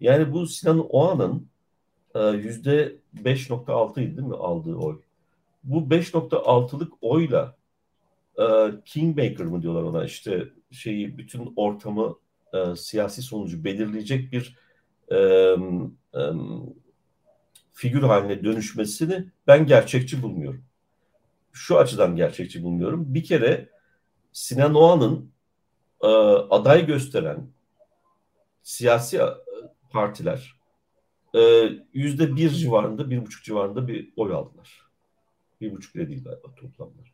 [0.00, 1.48] Yani bu Sinan Oğan'ın
[2.14, 5.00] e, yüzde 5.6 değil mi aldığı oy?
[5.64, 7.56] Bu 5.6'lık oyla
[8.38, 8.44] e,
[8.84, 12.16] Kingmaker mı diyorlar ona işte şeyi bütün ortamı
[12.54, 14.58] e, siyasi sonucu belirleyecek bir
[15.08, 16.20] e, e,
[17.72, 20.64] figür haline dönüşmesini ben gerçekçi bulmuyorum.
[21.52, 23.14] Şu açıdan gerçekçi bulmuyorum.
[23.14, 23.68] Bir kere
[24.32, 25.30] Sinan Oğan'ın
[26.02, 26.06] e,
[26.50, 27.48] aday gösteren
[28.62, 29.20] siyasi
[29.90, 30.56] partiler
[31.34, 34.80] e, yüzde bir civarında, bir buçuk civarında bir oy aldılar.
[35.60, 36.24] Bir buçuk bile değil
[36.56, 37.12] toplamlar.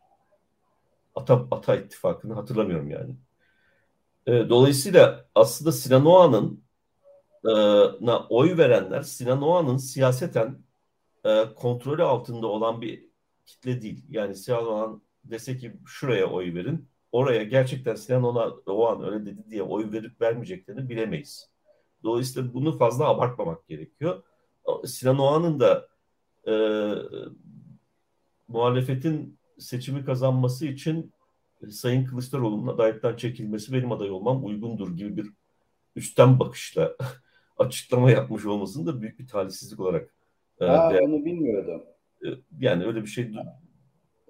[1.14, 3.16] Ata, Ata ittifakını hatırlamıyorum yani.
[4.26, 6.64] E, dolayısıyla aslında Sinan Oğan'ın
[7.44, 7.50] e,
[8.28, 10.58] oy verenler Sinan Oğan'ın siyaseten
[11.24, 13.08] e, kontrolü altında olan bir
[13.46, 14.04] kitle değil.
[14.08, 18.24] Yani Sinan Oğan dese ki şuraya oy verin, oraya gerçekten Sinan
[18.66, 21.50] Oğan öyle dedi diye oy verip vermeyeceklerini bilemeyiz.
[22.02, 24.22] Dolayısıyla bunu fazla abartmamak gerekiyor.
[24.84, 25.88] Sinan Oğan'ın da
[26.46, 26.54] e,
[28.48, 31.12] muhalefetin seçimi kazanması için
[31.70, 35.26] Sayın Kılıçdaroğlu'nun adaylıktan çekilmesi benim aday olmam uygundur gibi bir
[35.96, 36.96] üstten bakışla
[37.56, 40.14] açıklama yapmış olmasını da büyük bir talihsizlik olarak
[40.60, 41.82] e, Aa, onu bilmiyordum.
[42.24, 42.28] E,
[42.60, 43.30] yani öyle bir şey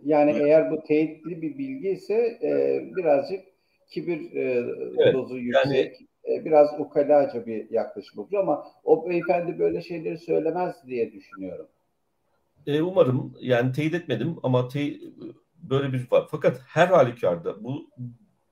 [0.05, 0.43] yani evet.
[0.43, 3.41] eğer bu teyitli bir bilgi ise e, birazcık
[3.89, 4.65] kibir e,
[4.99, 5.67] evet, dozu yüksek.
[5.67, 5.93] Yani,
[6.29, 11.67] e, biraz ukalaca bir yaklaşım oluyor ama o beyefendi böyle şeyleri söylemez diye düşünüyorum.
[12.67, 15.01] E, umarım yani teyit etmedim ama tey
[15.63, 16.27] böyle bir var.
[16.31, 17.91] Fakat her halükarda bu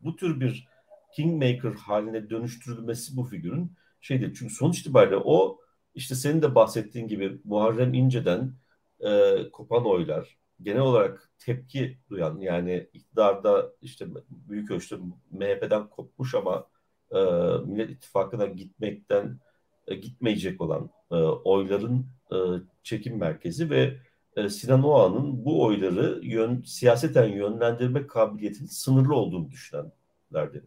[0.00, 0.68] bu tür bir
[1.16, 4.34] kingmaker haline dönüştürülmesi bu figürün şeydir.
[4.34, 5.58] Çünkü sonuç itibariyle o
[5.94, 8.54] işte senin de bahsettiğin gibi Muharrem İnce'den
[9.00, 15.00] e, kopan oylar, genel olarak tepki duyan yani iktidarda işte büyük ölçüde
[15.30, 16.66] MHP'den kopmuş ama
[17.10, 17.18] e,
[17.66, 19.40] Millet İttifakı'na gitmekten
[19.86, 22.36] e, gitmeyecek olan e, oyların e,
[22.82, 23.96] çekim merkezi ve
[24.44, 30.64] e, Sinan Oğan'ın bu oyları yön, siyaseten yönlendirme kabiliyetinin sınırlı olduğunu düşünenlerdi.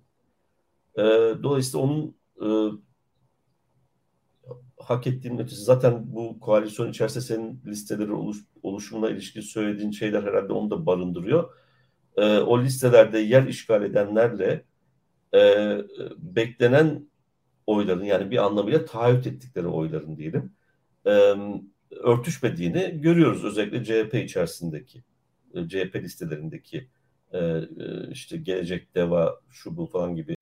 [0.98, 1.04] E,
[1.44, 2.48] dolayısıyla onun e,
[4.80, 10.54] hak ettiğinin ötesi zaten bu koalisyon içerisinde senin listeleri oluş, oluşumuna ilişkin söylediğin şeyler herhalde
[10.54, 11.54] onu da barındırıyor.
[12.18, 14.66] E, o listelerde yer işgal edenlerle
[15.36, 15.78] e,
[16.18, 17.08] beklenen
[17.68, 20.54] oyların yani bir anlamıyla taahhüt ettikleri oyların diyelim
[21.08, 21.34] e,
[21.96, 23.46] örtüşmediğini görüyoruz.
[23.46, 25.04] Özellikle CHP içerisindeki
[25.54, 26.88] e, CHP listelerindeki
[27.32, 27.66] e, e,
[28.12, 30.36] işte Gelecek, Deva, şu bu falan gibi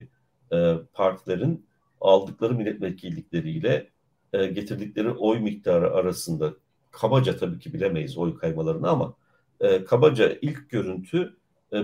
[0.92, 1.66] partilerin
[2.00, 3.90] aldıkları milletvekillikleriyle
[4.32, 6.54] getirdikleri oy miktarı arasında
[6.90, 9.14] kabaca tabii ki bilemeyiz oy kaymalarını ama
[9.86, 11.36] kabaca ilk görüntü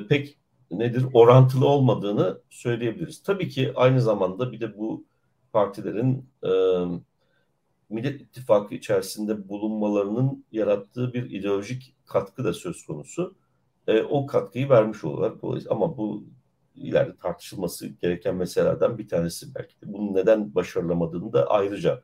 [0.08, 0.38] pek
[0.70, 3.22] nedir orantılı olmadığını söyleyebiliriz.
[3.22, 5.04] Tabii ki aynı zamanda bir de bu
[5.52, 6.28] partilerin
[7.88, 13.36] Millet İttifakı içerisinde bulunmalarının yarattığı bir ideolojik katkı da söz konusu.
[13.86, 15.42] E, o katkıyı vermiş oluyorlar.
[15.42, 16.24] Dolayısıyla ama bu
[16.74, 19.92] ileride tartışılması gereken meselelerden bir tanesi belki de.
[19.92, 22.02] Bunun neden başarılamadığını da ayrıca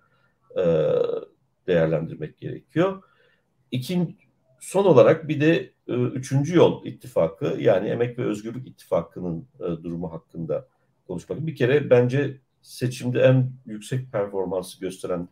[0.56, 0.62] e,
[1.66, 3.02] değerlendirmek gerekiyor.
[3.70, 4.16] İkinci,
[4.60, 10.12] son olarak bir de e, üçüncü yol ittifakı yani Emek ve Özgürlük İttifakı'nın e, durumu
[10.12, 10.68] hakkında
[11.06, 11.46] konuşmak.
[11.46, 15.28] Bir kere bence seçimde en yüksek performansı gösteren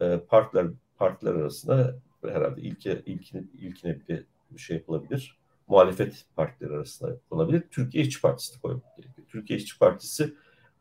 [0.00, 0.66] e, partiler
[0.98, 4.24] partiler arasında herhalde ilke, ilkine, ilkine bir,
[4.58, 5.38] şey yapılabilir.
[5.68, 7.62] Muhalefet partileri arasında yapılabilir.
[7.70, 9.26] Türkiye İşçi Partisi koymak gerekiyor.
[9.28, 10.34] Türkiye İşçi Partisi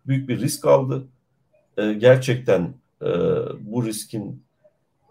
[0.08, 1.08] büyük bir risk aldı.
[1.78, 3.08] E, gerçekten e,
[3.60, 4.44] bu riskin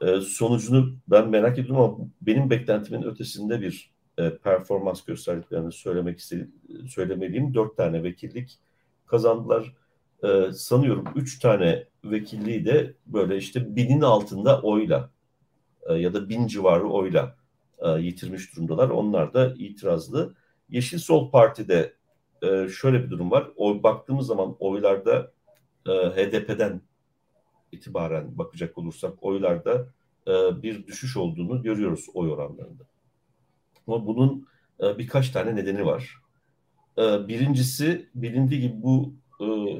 [0.00, 6.52] e, sonucunu ben merak ediyorum ama benim beklentimin ötesinde bir e, performans gösterdiklerini söylemek istedim,
[6.88, 7.54] söylemeliyim.
[7.54, 8.58] Dört tane vekillik
[9.06, 9.74] kazandılar.
[10.24, 15.10] E, sanıyorum üç tane vekilliği de böyle işte binin altında oyla
[15.88, 17.36] e, ya da bin civarı oyla
[17.78, 18.88] e, yitirmiş durumdalar.
[18.88, 20.34] Onlar da itirazlı.
[20.68, 21.94] Yeşil Sol Parti'de
[22.42, 23.50] e, şöyle bir durum var.
[23.56, 25.32] Oy baktığımız zaman oylarda
[25.86, 26.80] e, HDP'den
[27.72, 29.88] itibaren bakacak olursak oylarda
[30.62, 32.84] bir düşüş olduğunu görüyoruz oy oranlarında.
[33.86, 34.48] Ama bunun
[34.80, 36.18] birkaç tane nedeni var.
[36.98, 39.14] Birincisi bilindiği gibi bu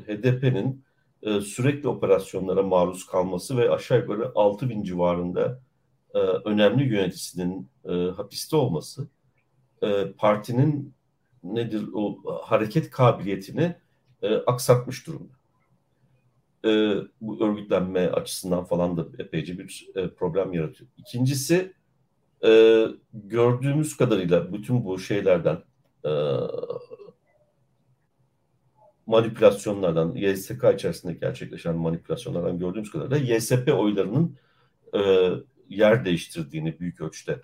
[0.06, 0.84] HDP'nin
[1.24, 5.60] e, sürekli operasyonlara maruz kalması ve aşağı yukarı 6 bin civarında
[6.14, 9.08] e, önemli yöneticisinin e, hapiste olması
[9.82, 10.94] e, partinin
[11.44, 13.76] nedir o hareket kabiliyetini
[14.22, 15.34] e, aksatmış durumda
[16.64, 20.90] e, bu örgütlenme açısından falan da epeyce bir e, problem yaratıyor.
[20.98, 21.72] İkincisi
[22.44, 25.58] e, gördüğümüz kadarıyla bütün bu şeylerden
[26.04, 26.10] e,
[29.06, 34.36] manipülasyonlardan, YSK içerisinde gerçekleşen manipülasyonlardan gördüğümüz kadarıyla YSP oylarının
[34.94, 35.30] e,
[35.68, 37.40] yer değiştirdiğini büyük ölçüde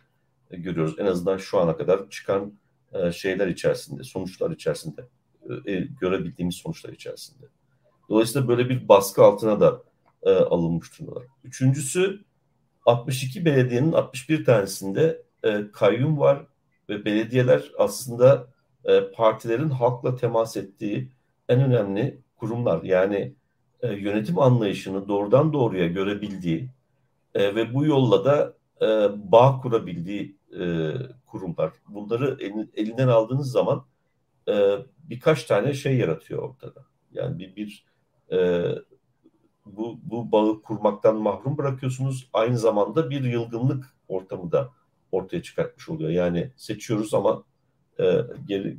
[0.50, 0.94] e, görüyoruz.
[0.98, 2.52] En azından şu ana kadar çıkan
[2.92, 5.08] e, şeyler içerisinde, sonuçlar içerisinde,
[5.66, 7.46] e, görebildiğimiz sonuçlar içerisinde.
[8.08, 9.82] Dolayısıyla böyle bir baskı altına da
[10.22, 11.24] e, alınmış durumdalar.
[11.44, 12.24] Üçüncüsü
[12.86, 16.46] 62 belediyenin 61 tanesinde e, kayyum var
[16.88, 18.46] ve belediyeler aslında
[18.84, 21.12] e, partilerin halkla temas ettiği
[21.50, 22.82] en önemli kurumlar.
[22.82, 23.34] Yani
[23.82, 26.70] e, yönetim anlayışını doğrudan doğruya görebildiği
[27.34, 28.86] e, ve bu yolla da e,
[29.32, 30.92] bağ kurabildiği e,
[31.26, 31.72] kurumlar.
[31.88, 33.84] Bunları elin, elinden aldığınız zaman
[34.48, 36.84] e, birkaç tane şey yaratıyor ortada.
[37.12, 37.84] Yani bir, bir
[38.32, 38.64] e,
[39.66, 42.28] bu, bu bağı kurmaktan mahrum bırakıyorsunuz.
[42.32, 44.70] Aynı zamanda bir yılgınlık ortamı da
[45.12, 46.10] ortaya çıkartmış oluyor.
[46.10, 47.44] Yani seçiyoruz ama
[48.00, 48.78] e, geri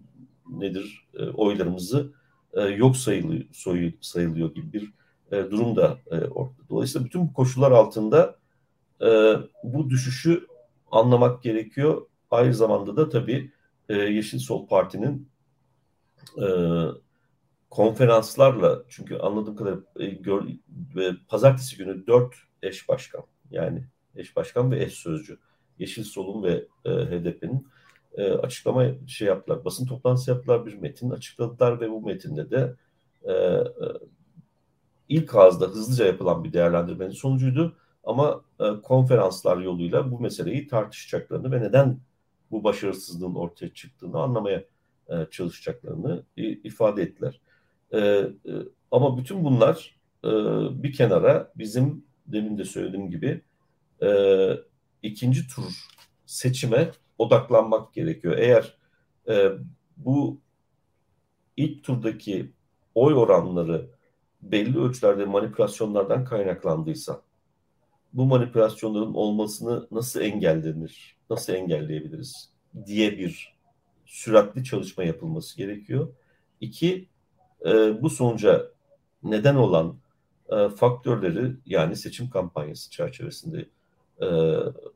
[0.50, 2.21] nedir e, oylarımızı
[2.54, 4.94] e, yok sayılıyor, soyu, sayılıyor gibi bir
[5.32, 6.70] e, durum da e, ortada.
[6.70, 8.36] Dolayısıyla bütün bu koşullar altında
[9.02, 10.48] e, bu düşüşü
[10.92, 12.08] anlamak gerekiyor.
[12.32, 13.52] Aynı zamanda da tabii
[13.90, 15.30] e, Yeşil Sol Parti'nin
[16.42, 16.48] e,
[17.70, 20.44] konferanslarla çünkü anladığım kadarıyla e, gör,
[20.98, 23.84] e, pazartesi günü dört eş başkan yani
[24.16, 25.38] eş başkan ve eş sözcü
[25.80, 27.68] Yeşil Sol'un ve e, HDP'nin
[28.18, 29.66] e, açıklama şey yaptılar.
[29.66, 30.66] Basın toplantısı yaptılar.
[30.66, 32.76] Bir metin açıkladılar ve bu metinde de
[33.24, 33.64] e, e,
[35.10, 37.78] ilk ağızda hızlıca yapılan bir değerlendirmenin sonucuydu.
[38.04, 42.00] Ama e, konferanslar yoluyla bu meseleyi tartışacaklarını ve neden
[42.52, 44.64] bu başarısızlığın ortaya çıktığını anlamaya
[45.10, 47.42] e, çalışacaklarını ifade ettiler.
[47.92, 48.30] E, e,
[48.92, 50.30] ama bütün bunlar e,
[50.84, 53.42] bir kenara bizim demin de söylediğim gibi
[54.04, 54.10] e,
[55.02, 55.88] ikinci tur
[56.26, 56.92] seçime
[57.22, 58.38] odaklanmak gerekiyor.
[58.38, 58.78] Eğer
[59.30, 59.52] e,
[59.98, 60.40] bu
[61.58, 62.52] ilk turdaki
[62.96, 63.90] oy oranları
[64.42, 67.22] belli ölçülerde manipülasyonlardan kaynaklandıysa
[68.14, 72.50] bu manipülasyonların olmasını nasıl engellenir, nasıl engelleyebiliriz
[72.86, 73.56] diye bir
[74.06, 76.08] süratli çalışma yapılması gerekiyor.
[76.62, 77.08] İki,
[77.66, 78.72] e, bu sonuca
[79.24, 79.96] neden olan
[80.50, 83.66] e, faktörleri yani seçim kampanyası çerçevesinde
[84.22, 84.26] e,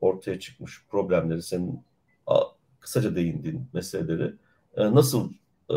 [0.00, 1.80] ortaya çıkmış problemleri senin
[2.86, 4.34] kısaca değindiğin meseleleri
[4.76, 5.32] e, nasıl
[5.70, 5.76] e,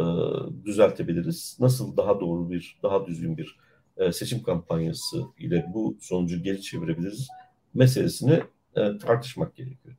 [0.66, 1.57] düzeltebiliriz?
[1.60, 3.57] Nasıl daha doğru bir, daha düzgün bir
[3.97, 7.28] e, seçim kampanyası ile bu sonucu geri çevirebiliriz
[7.74, 8.43] meselesini
[8.76, 9.95] e, tartışmak gerekiyor.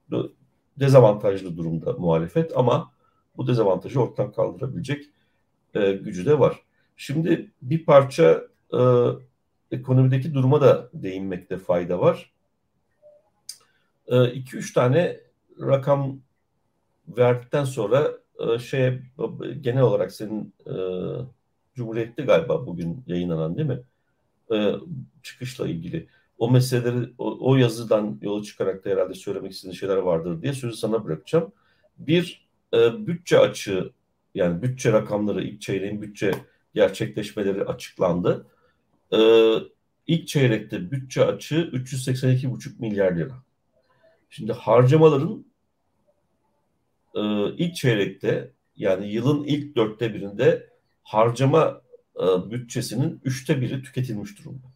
[0.81, 2.93] Dezavantajlı durumda muhalefet ama
[3.37, 5.05] bu dezavantajı ortadan kaldırabilecek
[5.75, 6.63] e, gücü de var.
[6.97, 8.43] Şimdi bir parça
[8.73, 8.81] e,
[9.71, 12.33] ekonomideki duruma da değinmekte fayda var.
[14.09, 15.21] 2-3 e, tane
[15.61, 16.21] rakam
[17.17, 18.11] verdikten sonra
[18.59, 19.03] şeye
[19.61, 20.73] genel olarak senin e,
[21.75, 23.81] Cumhuriyet'te galiba bugün yayınlanan değil mi?
[24.53, 24.75] E,
[25.23, 26.09] çıkışla ilgili.
[26.39, 30.77] o meseleleri o, o yazıdan yola çıkarak da herhalde söylemek istediğin şeyler vardır diye sözü
[30.77, 31.53] sana bırakacağım.
[31.99, 33.93] Bir e, bütçe açığı
[34.35, 36.33] yani bütçe rakamları ilk çeyreğin bütçe
[36.75, 38.47] gerçekleşmeleri açıklandı.
[39.13, 39.19] E,
[40.07, 43.43] ilk çeyrekte bütçe açığı 382,5 milyar lira.
[44.31, 45.45] Şimdi harcamaların
[47.15, 47.21] e,
[47.57, 50.71] ilk çeyrekte yani yılın ilk dörtte birinde
[51.03, 51.83] harcama
[52.17, 54.67] e, bütçesinin üçte biri tüketilmiş durumda.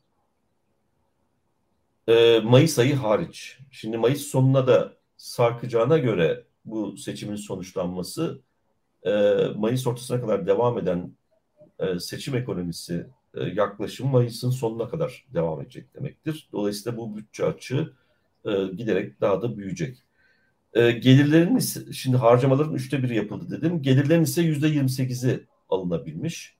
[2.09, 3.59] E, Mayıs ayı hariç.
[3.71, 8.41] Şimdi Mayıs sonuna da sarkacağına göre bu seçimin sonuçlanması
[9.03, 9.11] e,
[9.57, 11.13] Mayıs ortasına kadar devam eden
[11.79, 16.49] e, seçim ekonomisi e, yaklaşım Mayıs'ın sonuna kadar devam edecek demektir.
[16.53, 17.93] Dolayısıyla bu bütçe açığı
[18.45, 20.03] e, giderek daha da büyüyecek.
[20.75, 23.83] E, gelirlerin ise, şimdi harcamaların üçte biri yapıldı dedim.
[23.83, 26.57] Gelirlerin ise yüzde yirmi sekizi alınabilmiş.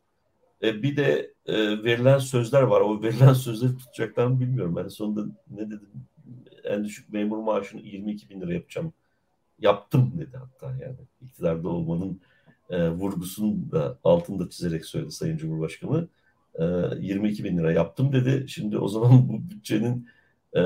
[0.63, 2.81] E, bir de e, verilen sözler var.
[2.81, 4.77] O verilen sözleri tutacaklarını bilmiyorum.
[4.77, 5.89] Ben sonunda ne dedim?
[6.65, 8.93] En düşük memur maaşını 22 bin lira yapacağım.
[9.59, 10.97] Yaptım dedi hatta yani.
[11.23, 12.21] iktidarda olmanın
[12.71, 16.09] e, vurgusunu da altında çizerek söyledi Sayın Cumhurbaşkanı.
[16.55, 16.65] E,
[17.01, 18.49] 22 bin lira yaptım dedi.
[18.49, 20.09] Şimdi o zaman bu bütçenin
[20.57, 20.61] e,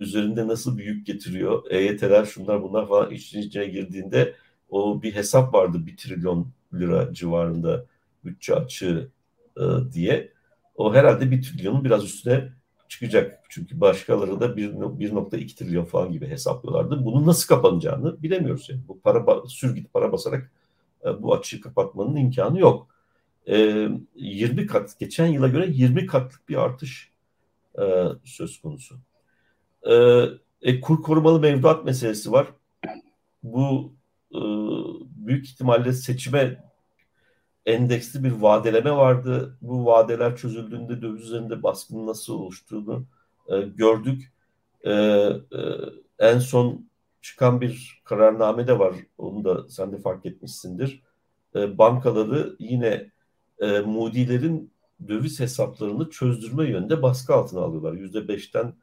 [0.00, 1.70] üzerinde nasıl bir yük getiriyor?
[1.70, 4.34] EYT'ler şunlar bunlar falan için içine girdiğinde
[4.70, 7.86] o bir hesap vardı bir trilyon lira civarında
[8.24, 9.10] bütçe açığı
[9.56, 9.62] e,
[9.92, 10.32] diye.
[10.76, 12.52] O herhalde bir trilyonun biraz üstüne
[12.88, 13.40] çıkacak.
[13.48, 17.04] Çünkü başkaları da 1.2 trilyon falan gibi hesaplıyorlardı.
[17.04, 18.70] Bunun nasıl kapanacağını bilemiyoruz.
[18.70, 18.80] Yani.
[18.88, 20.50] Bu para sürgit para basarak
[21.04, 22.88] e, bu açığı kapatmanın imkanı yok.
[23.48, 27.10] E, 20 kat, geçen yıla göre 20 katlık bir artış
[27.78, 28.96] e, söz konusu.
[29.90, 30.24] E,
[30.62, 32.46] e, kur korumalı mevduat meselesi var.
[33.42, 33.92] Bu
[34.32, 34.40] e,
[35.16, 36.64] büyük ihtimalle seçime
[37.66, 39.58] endeksli bir vadeleme vardı.
[39.62, 43.06] Bu vadeler çözüldüğünde döviz üzerinde baskının nasıl oluştuğunu
[43.48, 44.32] e, gördük.
[44.84, 45.60] E, e,
[46.18, 46.88] en son
[47.22, 48.94] çıkan bir kararname de var.
[49.18, 51.02] Onu da sen de fark etmişsindir.
[51.54, 53.10] E, bankaları yine
[53.58, 54.72] e, Moody'lerin
[55.08, 57.92] döviz hesaplarını çözdürme yönünde baskı altına alıyorlar.
[57.92, 58.74] Yüzde beşten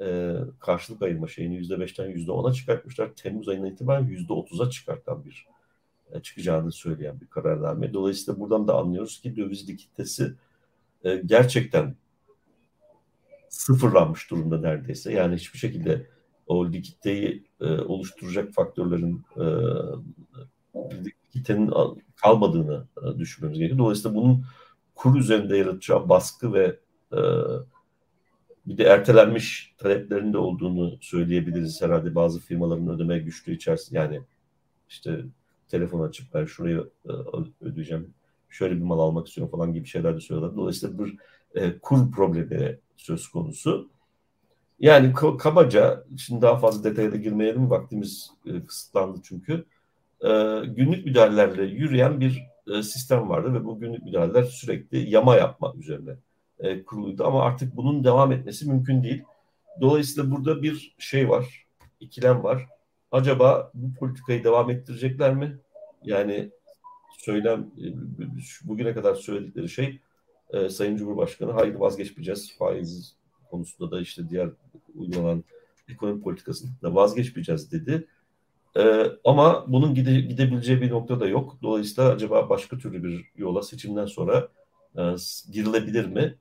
[0.00, 3.14] e, karşılık ayırma şeyini yüzde beşten yüzde ona çıkartmışlar.
[3.14, 5.46] Temmuz ayından itibaren yüzde otuza çıkartan bir
[6.12, 7.94] e, çıkacağını söyleyen bir kararname.
[7.94, 10.34] Dolayısıyla buradan da anlıyoruz ki döviz likiditesi
[11.04, 11.96] e, gerçekten
[13.48, 15.12] sıfırlanmış durumda neredeyse.
[15.12, 16.06] Yani hiçbir şekilde
[16.46, 19.44] o likiditeyi e, oluşturacak faktörlerin e,
[21.04, 21.72] likiditenin
[22.16, 23.78] kalmadığını e, düşünmemiz gerekiyor.
[23.78, 24.44] Dolayısıyla bunun
[24.94, 26.78] kur üzerinde yaratacağı baskı ve
[27.12, 27.18] e,
[28.66, 34.20] bir de ertelenmiş taleplerinde de olduğunu söyleyebiliriz herhalde bazı firmaların ödeme güçlüğü içerisinde yani
[34.88, 35.24] işte
[35.68, 37.12] telefon açıp ben şurayı e,
[37.60, 38.14] ödeyeceğim
[38.48, 40.56] şöyle bir mal almak istiyorum falan gibi şeyler de söylüyorlar.
[40.56, 41.16] Dolayısıyla bir
[41.54, 43.88] e, kur problemi söz konusu.
[44.80, 49.64] Yani kabaca şimdi daha fazla detaya da girmeyelim vaktimiz e, kısıtlandı çünkü.
[50.64, 52.42] Günlük müdahalelerle yürüyen bir
[52.82, 56.16] sistem vardı ve bu günlük müdahaleler sürekli yama yapma üzerine
[56.58, 59.22] e, kuruluydu ama artık bunun devam etmesi mümkün değil.
[59.80, 61.66] Dolayısıyla burada bir şey var,
[62.00, 62.66] ikilem var.
[63.12, 65.58] Acaba bu politikayı devam ettirecekler mi?
[66.04, 66.50] Yani
[67.18, 67.86] söylem e,
[68.64, 70.00] bugüne kadar söyledikleri şey
[70.52, 72.58] e, Sayın Cumhurbaşkanı hayır vazgeçmeyeceğiz.
[72.58, 73.16] Faiz
[73.50, 74.48] konusunda da işte diğer
[74.94, 75.44] uygulanan
[75.88, 78.06] ekonomi politikasında vazgeçmeyeceğiz dedi.
[78.76, 81.58] E, ama bunun gide, gidebileceği bir nokta da yok.
[81.62, 84.48] Dolayısıyla acaba başka türlü bir yola seçimden sonra
[84.98, 85.02] e,
[85.52, 86.38] girilebilir mi?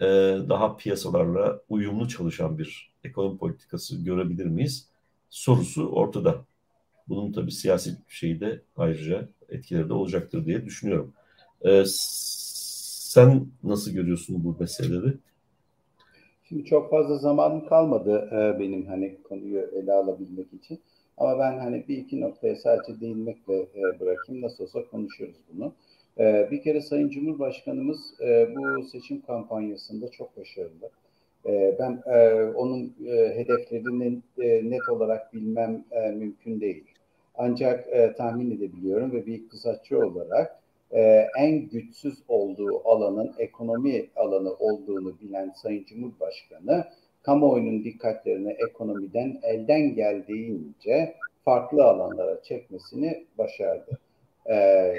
[0.00, 0.06] E,
[0.48, 4.88] daha piyasalarla uyumlu çalışan bir ekonomi politikası görebilir miyiz?
[5.30, 6.44] Sorusu ortada.
[7.08, 11.12] Bunun tabii siyasi şeyi de ayrıca etkileri de olacaktır diye düşünüyorum.
[11.64, 15.14] Ee, sen nasıl görüyorsun bu meseleleri?
[16.48, 20.80] Şimdi çok fazla zamanım kalmadı e, benim hani konuyu ele alabilmek için.
[21.18, 24.42] Ama ben hani bir iki noktaya sadece değinmekle e, bırakayım.
[24.42, 25.72] Nasıl olsa konuşuyoruz bunu.
[26.18, 30.90] E, bir kere Sayın Cumhurbaşkanımız e, bu seçim kampanyasında çok başarılı.
[31.46, 36.84] E, ben e, onun e, hedeflerini e, net olarak bilmem e, mümkün değil.
[37.34, 40.60] Ancak e, tahmin edebiliyorum ve bir iktisatçı olarak
[40.90, 46.84] e, en güçsüz olduğu alanın ekonomi alanı olduğunu bilen Sayın Cumhurbaşkanı
[47.22, 53.98] kamuoyunun dikkatlerini ekonomiden elden geldiğince farklı alanlara çekmesini başardı.
[54.46, 54.54] E,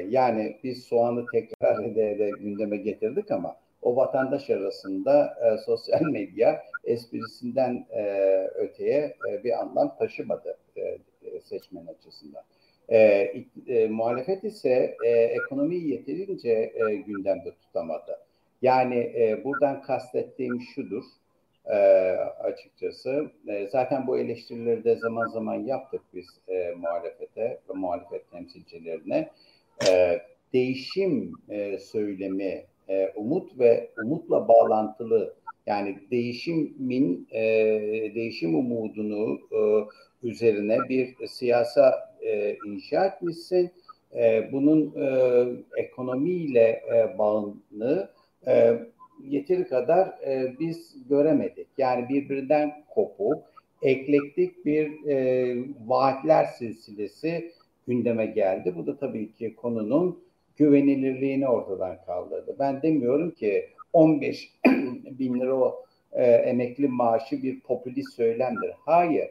[0.10, 7.86] yani biz soğanı tekrar ede gündeme getirdik ama o vatandaş arasında e, sosyal medya esprisinden
[7.90, 8.04] e,
[8.56, 11.00] öteye e, bir anlam taşımadı e,
[11.44, 12.44] seçmen açısından.
[12.90, 12.98] E,
[13.68, 18.20] e, muhalefet ise e, ekonomiyi yeterince e, gündemde tutamadı.
[18.62, 21.04] Yani e, buradan kastettiğim şudur.
[21.68, 21.76] E,
[22.44, 23.32] açıkçası.
[23.48, 29.30] E, zaten bu eleştirileri de zaman zaman yaptık biz e, muhalefete ve muhalefet temsilcilerine.
[29.90, 30.22] E,
[30.54, 35.34] değişim e, söylemi, e, umut ve umutla bağlantılı
[35.66, 37.42] yani değişimin e,
[38.16, 39.60] değişim umudunu e,
[40.28, 43.72] üzerine bir siyasa e, inşa etmişsin.
[44.16, 45.46] E, bunun e,
[45.78, 48.10] ekonomiyle e, bağını
[48.48, 48.80] e,
[49.24, 51.68] yeteri kadar e, biz göremedik.
[51.78, 53.44] Yani birbirinden kopuk,
[53.82, 57.52] eklektik bir e, vaatler silsilesi
[57.88, 58.74] gündeme geldi.
[58.76, 60.24] Bu da tabii ki konunun
[60.58, 62.56] güvenilirliğini ortadan kaldırdı.
[62.60, 64.52] Ben demiyorum ki 15
[65.20, 68.72] bin lira o e, emekli maaşı bir popülist söylemdir.
[68.86, 69.30] Hayır.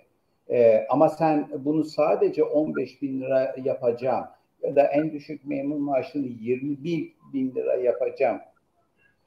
[0.50, 4.24] E, ama sen bunu sadece 15 bin lira yapacağım
[4.62, 8.40] ya da en düşük memur maaşını 21 bin lira yapacağım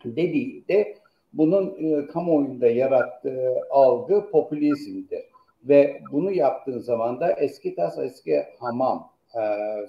[0.05, 0.97] dediğinde
[1.33, 5.23] bunun e, kamuoyunda yarattığı algı popülizmdir.
[5.63, 9.41] Ve bunu yaptığın zaman da eski tas eski hamam e,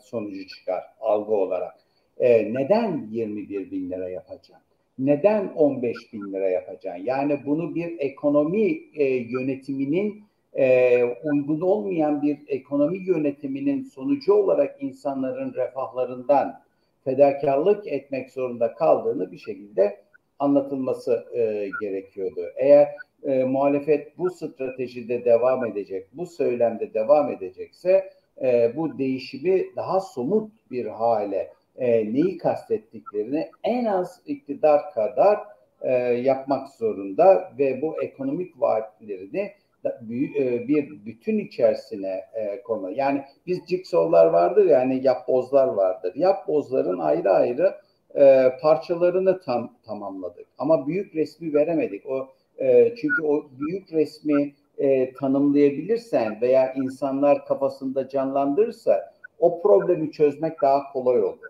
[0.02, 1.74] sonucu çıkar algı olarak.
[2.18, 4.62] E, neden 21 bin lira yapacağım?
[4.98, 7.04] Neden 15 bin lira yapacaksın?
[7.04, 10.22] Yani bunu bir ekonomi e, yönetiminin
[10.54, 16.60] e, uygun olmayan bir ekonomi yönetiminin sonucu olarak insanların refahlarından
[17.04, 20.00] fedakarlık etmek zorunda kaldığını bir şekilde
[20.38, 22.40] anlatılması e, gerekiyordu.
[22.56, 22.88] Eğer
[23.22, 28.10] e, muhalefet bu stratejide devam edecek, bu söylemde devam edecekse
[28.42, 35.38] e, bu değişimi daha somut bir hale e, neyi kastettiklerini en az iktidar kadar
[35.82, 39.52] e, yapmak zorunda ve bu ekonomik vaatlerini
[40.00, 42.90] bir bütün içerisine e, konu.
[42.90, 46.12] Yani biz ciksovlar vardır yani yapbozlar vardır.
[46.16, 47.74] Yapbozların ayrı ayrı
[48.14, 50.46] e, parçalarını tam tamamladık.
[50.58, 52.06] Ama büyük resmi veremedik.
[52.06, 52.28] O
[52.58, 60.92] e, çünkü o büyük resmi e, tanımlayabilirsen veya insanlar kafasında canlandırırsa o problemi çözmek daha
[60.92, 61.48] kolay olur.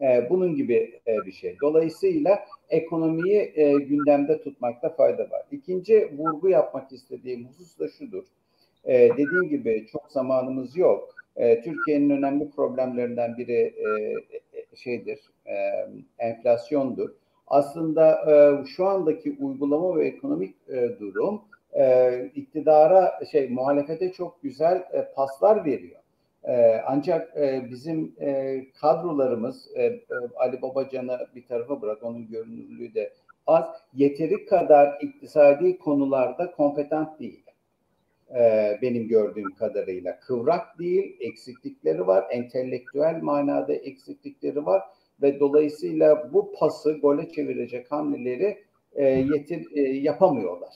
[0.00, 1.56] E, bunun gibi e, bir şey.
[1.62, 2.38] Dolayısıyla
[2.70, 5.42] ekonomiyi e, gündemde tutmakta fayda var.
[5.52, 8.24] İkinci vurgu yapmak istediğim husus da şudur.
[8.84, 11.14] E, dediğim gibi çok zamanımız yok.
[11.36, 13.88] E, Türkiye'nin önemli problemlerinden biri e,
[14.58, 15.54] e şeydir, e,
[16.18, 17.10] enflasyondur.
[17.46, 21.42] Aslında e, şu andaki uygulama ve ekonomik e, durum
[21.72, 25.99] e, iktidara şey muhalefete çok güzel e, paslar veriyor.
[26.44, 30.00] E, ancak e, bizim e, kadrolarımız e,
[30.36, 33.12] Ali Babacan'ı bir tarafa bırak onun görünürlüğü de
[33.46, 33.64] az.
[33.94, 37.44] Yeteri kadar iktisadi konularda kompetent değil.
[38.34, 40.20] E, benim gördüğüm kadarıyla.
[40.20, 44.82] Kıvrak değil, eksiklikleri var, entelektüel manada eksiklikleri var.
[45.22, 48.58] Ve dolayısıyla bu pası gole çevirecek hamleleri
[49.34, 49.70] yetir
[50.02, 50.74] yapamıyorlar.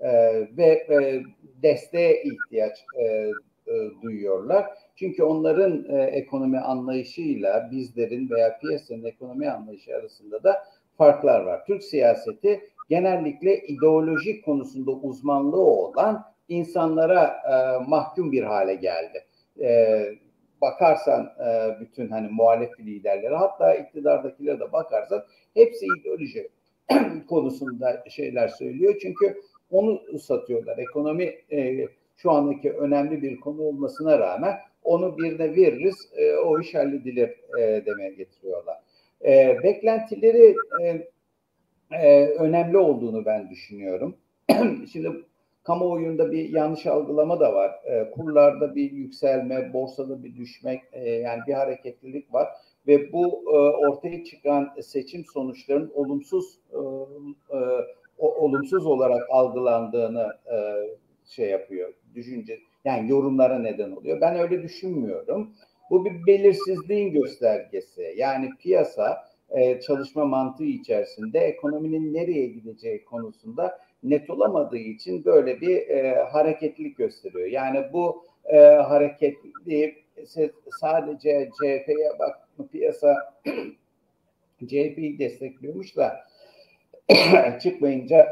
[0.00, 0.10] E,
[0.56, 1.22] ve e,
[1.62, 2.84] desteğe ihtiyaç
[4.02, 4.66] duyuyorlar.
[5.00, 10.64] Çünkü onların e, ekonomi anlayışıyla bizlerin veya piyasanın ekonomi anlayışı arasında da
[10.98, 11.64] farklar var.
[11.66, 19.24] Türk siyaseti genellikle ideolojik konusunda uzmanlığı olan insanlara e, mahkum bir hale geldi.
[19.60, 20.00] E,
[20.60, 25.24] bakarsan e, bütün hani muhalef liderlere hatta iktidardakilere de bakarsan
[25.54, 26.48] hepsi ideoloji
[27.28, 28.94] konusunda şeyler söylüyor.
[29.02, 29.40] Çünkü
[29.70, 30.78] onu satıyorlar.
[30.78, 34.54] Ekonomi e, şu andaki önemli bir konu olmasına rağmen
[34.84, 38.76] onu birine veririz, e, o iş halledilir e, demeye getiriyorlar.
[39.24, 41.08] E, beklentileri e,
[41.92, 44.16] e, önemli olduğunu ben düşünüyorum.
[44.92, 45.10] Şimdi
[45.62, 47.70] kamuoyunda bir yanlış algılama da var.
[47.84, 52.48] E, kurlarda bir yükselme, borsada bir düşmek, e, yani bir hareketlilik var
[52.86, 56.78] ve bu e, ortaya çıkan seçim sonuçlarının olumsuz e,
[57.56, 57.58] e,
[58.18, 60.56] olumsuz olarak algılandığını e,
[61.26, 64.20] şey yapıyor, düşünce yani yorumlara neden oluyor.
[64.20, 65.54] Ben öyle düşünmüyorum.
[65.90, 68.14] Bu bir belirsizliğin göstergesi.
[68.16, 75.88] Yani piyasa e, çalışma mantığı içerisinde ekonominin nereye gideceği konusunda net olamadığı için böyle bir
[75.88, 77.48] e, hareketlilik gösteriyor.
[77.48, 80.04] Yani bu e, hareketlilik
[80.80, 83.34] sadece CHP'ye bak piyasa
[84.66, 86.20] CHP'yi destekliyormuş da
[87.62, 88.28] çıkmayınca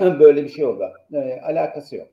[0.00, 0.92] böyle bir şey oldu.
[1.12, 2.08] E, alakası yok.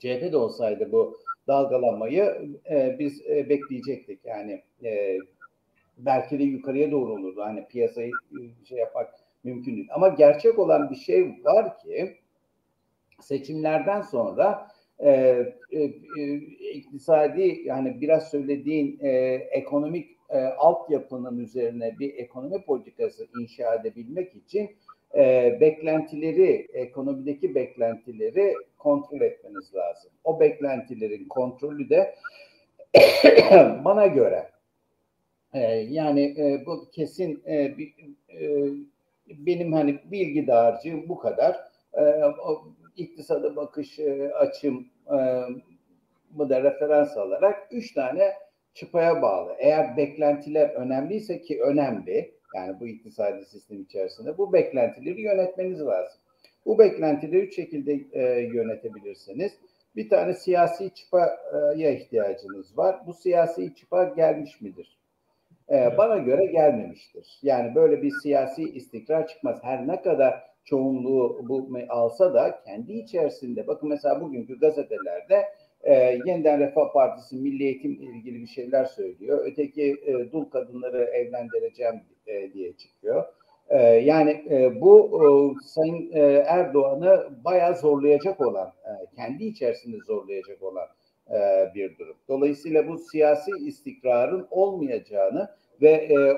[0.00, 4.24] CHP de olsaydı bu dalgalanmayı e, biz e, bekleyecektik.
[4.24, 5.18] Yani e,
[5.98, 7.40] belki de yukarıya doğru olurdu.
[7.42, 9.88] Hani piyasayı e, şey yapmak mümkün değil.
[9.92, 12.16] Ama gerçek olan bir şey var ki
[13.20, 15.10] seçimlerden sonra e,
[15.72, 15.82] e,
[16.18, 16.34] e,
[16.72, 19.08] iktisadi yani biraz söylediğin e,
[19.50, 24.70] ekonomik e, altyapının üzerine bir ekonomi politikası inşa edebilmek için
[25.14, 30.10] e, beklentileri, ekonomideki beklentileri kontrol etmeniz lazım.
[30.24, 32.14] O beklentilerin kontrolü de
[33.84, 34.50] bana göre
[35.54, 37.94] e, yani e, bu kesin e, bir,
[38.40, 38.70] e,
[39.28, 41.60] benim hani bilgi dağarcığım bu kadar.
[41.94, 42.64] E, o,
[42.96, 45.18] iktisada bakış e, açım e,
[46.30, 48.32] bu da referans alarak üç tane
[48.74, 49.56] çıpaya bağlı.
[49.58, 56.20] Eğer beklentiler önemliyse ki önemli yani bu iktisadi sistem içerisinde bu beklentileri yönetmeniz lazım.
[56.66, 59.52] Bu beklentileri üç şekilde e, yönetebilirsiniz.
[59.96, 62.96] Bir tane siyasi çıpaya ihtiyacınız var.
[63.06, 65.00] Bu siyasi çıpa gelmiş midir?
[65.70, 67.38] Ee, bana göre gelmemiştir.
[67.42, 69.58] Yani böyle bir siyasi istikrar çıkmaz.
[69.62, 75.44] Her ne kadar çoğunluğu bu alsa da kendi içerisinde bakın mesela bugünkü gazetelerde
[75.84, 75.94] e,
[76.26, 79.40] yeniden Refah Partisi milli eğitim ilgili bir şeyler söylüyor.
[79.44, 83.24] Öteki e, dul kadınları evlendireceğim e, diye çıkıyor.
[83.68, 85.26] E, yani e, bu e,
[85.64, 90.86] Sayın e, Erdoğan'ı bayağı zorlayacak olan, e, kendi içerisinde zorlayacak olan
[91.30, 92.16] e, bir durum.
[92.28, 95.48] Dolayısıyla bu siyasi istikrarın olmayacağını
[95.82, 96.36] ve e,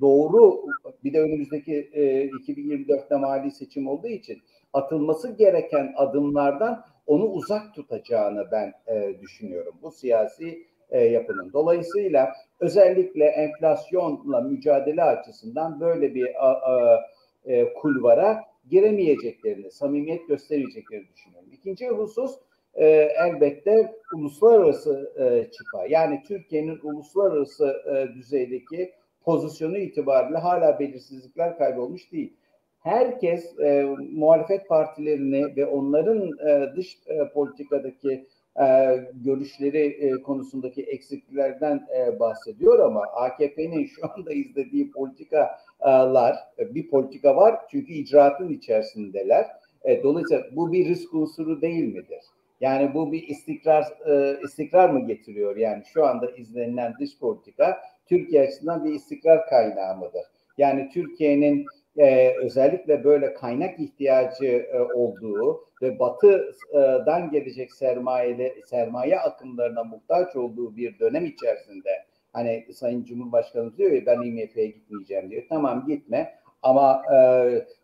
[0.00, 0.66] doğru
[1.04, 8.50] bir de önümüzdeki e, 2024'te mali seçim olduğu için atılması gereken adımlardan onu uzak tutacağını
[8.52, 9.74] ben e, düşünüyorum.
[9.82, 11.52] Bu siyasi e, yapının.
[11.52, 17.00] Dolayısıyla özellikle enflasyonla mücadele açısından böyle bir a, a,
[17.44, 21.48] e, kulvara giremeyeceklerini, samimiyet göstermeyeceklerini düşünüyorum.
[21.52, 22.38] İkinci husus
[22.74, 22.86] e,
[23.26, 25.86] elbette uluslararası e, çıpa.
[25.86, 28.92] Yani Türkiye'nin uluslararası e, düzeydeki
[29.24, 32.36] pozisyonu itibariyle hala belirsizlikler kaybolmuş değil.
[32.82, 38.26] Herkes e, muhalefet partilerini ve onların e, dış e, politikadaki
[38.60, 46.90] e, görüşleri e, konusundaki eksikliklerden e, bahsediyor ama AKP'nin şu anda izlediği politikalar e, bir
[46.90, 49.46] politika var çünkü icraatın içerisindeler.
[49.84, 52.24] E, dolayısıyla bu bir risk unsuru değil midir?
[52.60, 55.56] Yani bu bir istikrar e, istikrar mı getiriyor?
[55.56, 60.24] Yani şu anda izlenilen dış politika Türkiye açısından bir istikrar kaynağı mıdır?
[60.58, 61.66] Yani Türkiye'nin
[61.96, 70.76] e, özellikle böyle kaynak ihtiyacı e, olduğu ve batıdan gelecek sermayeli sermaye akımlarına muhtaç olduğu
[70.76, 71.90] bir dönem içerisinde
[72.32, 75.42] hani Sayın Cumhurbaşkanı diyor ya ben IMF'ye gitmeyeceğim diyor.
[75.48, 77.18] Tamam gitme ama e,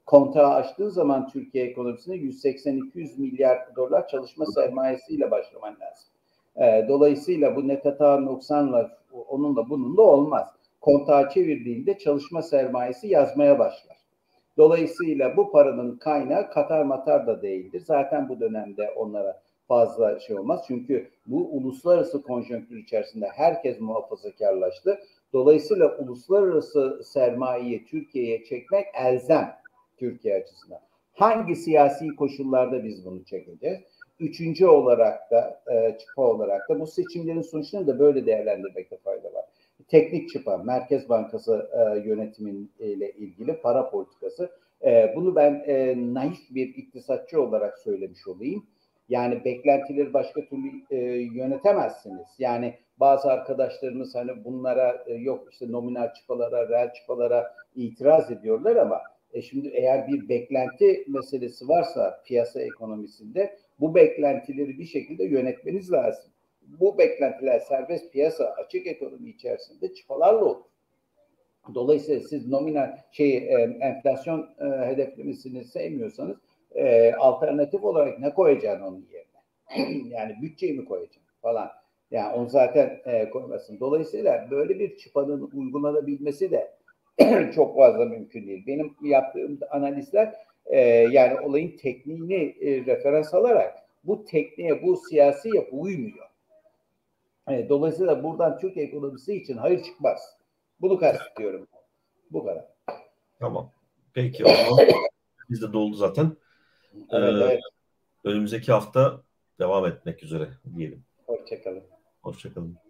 [0.07, 6.09] kontağı açtığı zaman Türkiye ekonomisine 180-200 milyar dolar çalışma sermayesiyle başlaman lazım.
[6.57, 8.99] E, dolayısıyla bu net hata noksanla
[9.29, 10.49] onunla bununla olmaz.
[10.81, 13.98] Kontağı çevirdiğinde çalışma sermayesi yazmaya başlar.
[14.59, 17.83] Dolayısıyla bu paranın kaynağı Katar Matar da değildir.
[17.87, 20.65] Zaten bu dönemde onlara fazla şey olmaz.
[20.67, 24.99] Çünkü bu uluslararası konjonktür içerisinde herkes muhafazakarlaştı.
[25.33, 29.57] Dolayısıyla uluslararası sermayeyi Türkiye'ye çekmek elzem
[29.97, 30.81] Türkiye açısından.
[31.13, 33.79] Hangi siyasi koşullarda biz bunu çekeceğiz?
[34.21, 39.45] Üçüncü olarak da e, çıpa olarak da bu seçimlerin sonuçlarını da böyle değerlendirmekte fayda var.
[39.89, 44.51] Teknik çıpa, Merkez Bankası e, yönetimiyle ilgili para politikası.
[44.85, 48.67] E, bunu ben e, naif bir iktisatçı olarak söylemiş olayım.
[49.09, 50.97] Yani beklentileri başka türlü e,
[51.35, 52.27] yönetemezsiniz.
[52.39, 59.01] Yani bazı arkadaşlarımız hani bunlara e, yok işte nominal çıpalara, reel çıpalara itiraz ediyorlar ama
[59.33, 66.31] e şimdi eğer bir beklenti meselesi varsa piyasa ekonomisinde bu beklentileri bir şekilde yönetmeniz lazım.
[66.81, 70.65] Bu beklentiler serbest piyasa, açık ekonomi içerisinde çıpalarla olur.
[71.75, 76.37] Dolayısıyla siz nominal şey e, enflasyon e, hedeflemesini sevmiyorsanız
[76.75, 80.09] e, alternatif olarak ne koyacaksın onun yerine?
[80.17, 81.71] yani bütçeyi mi koyacaksın falan.
[82.11, 83.81] Yani onu zaten e, koymasın.
[83.81, 86.71] Dolayısıyla böyle bir çıpanın uygulanabilmesi de
[87.55, 88.65] çok fazla mümkün değil.
[88.67, 90.35] Benim yaptığım analizler
[90.67, 96.28] e, yani olayın tekniğini e, referans alarak bu tekniğe, bu siyasi yapı uymuyor.
[97.51, 100.39] E, dolayısıyla buradan Türk ekonomisi için hayır çıkmaz.
[100.81, 101.67] Bunu kastediyorum.
[102.31, 102.65] Bu kadar.
[103.39, 103.73] Tamam.
[104.15, 104.87] Peki o zaman
[105.51, 106.37] bizde doldu zaten.
[107.11, 107.61] Evet, ee, evet.
[108.25, 109.23] Önümüzdeki hafta
[109.59, 111.05] devam etmek üzere diyelim.
[111.27, 111.83] Hoşçakalın.
[112.23, 112.88] Hoşçakalın.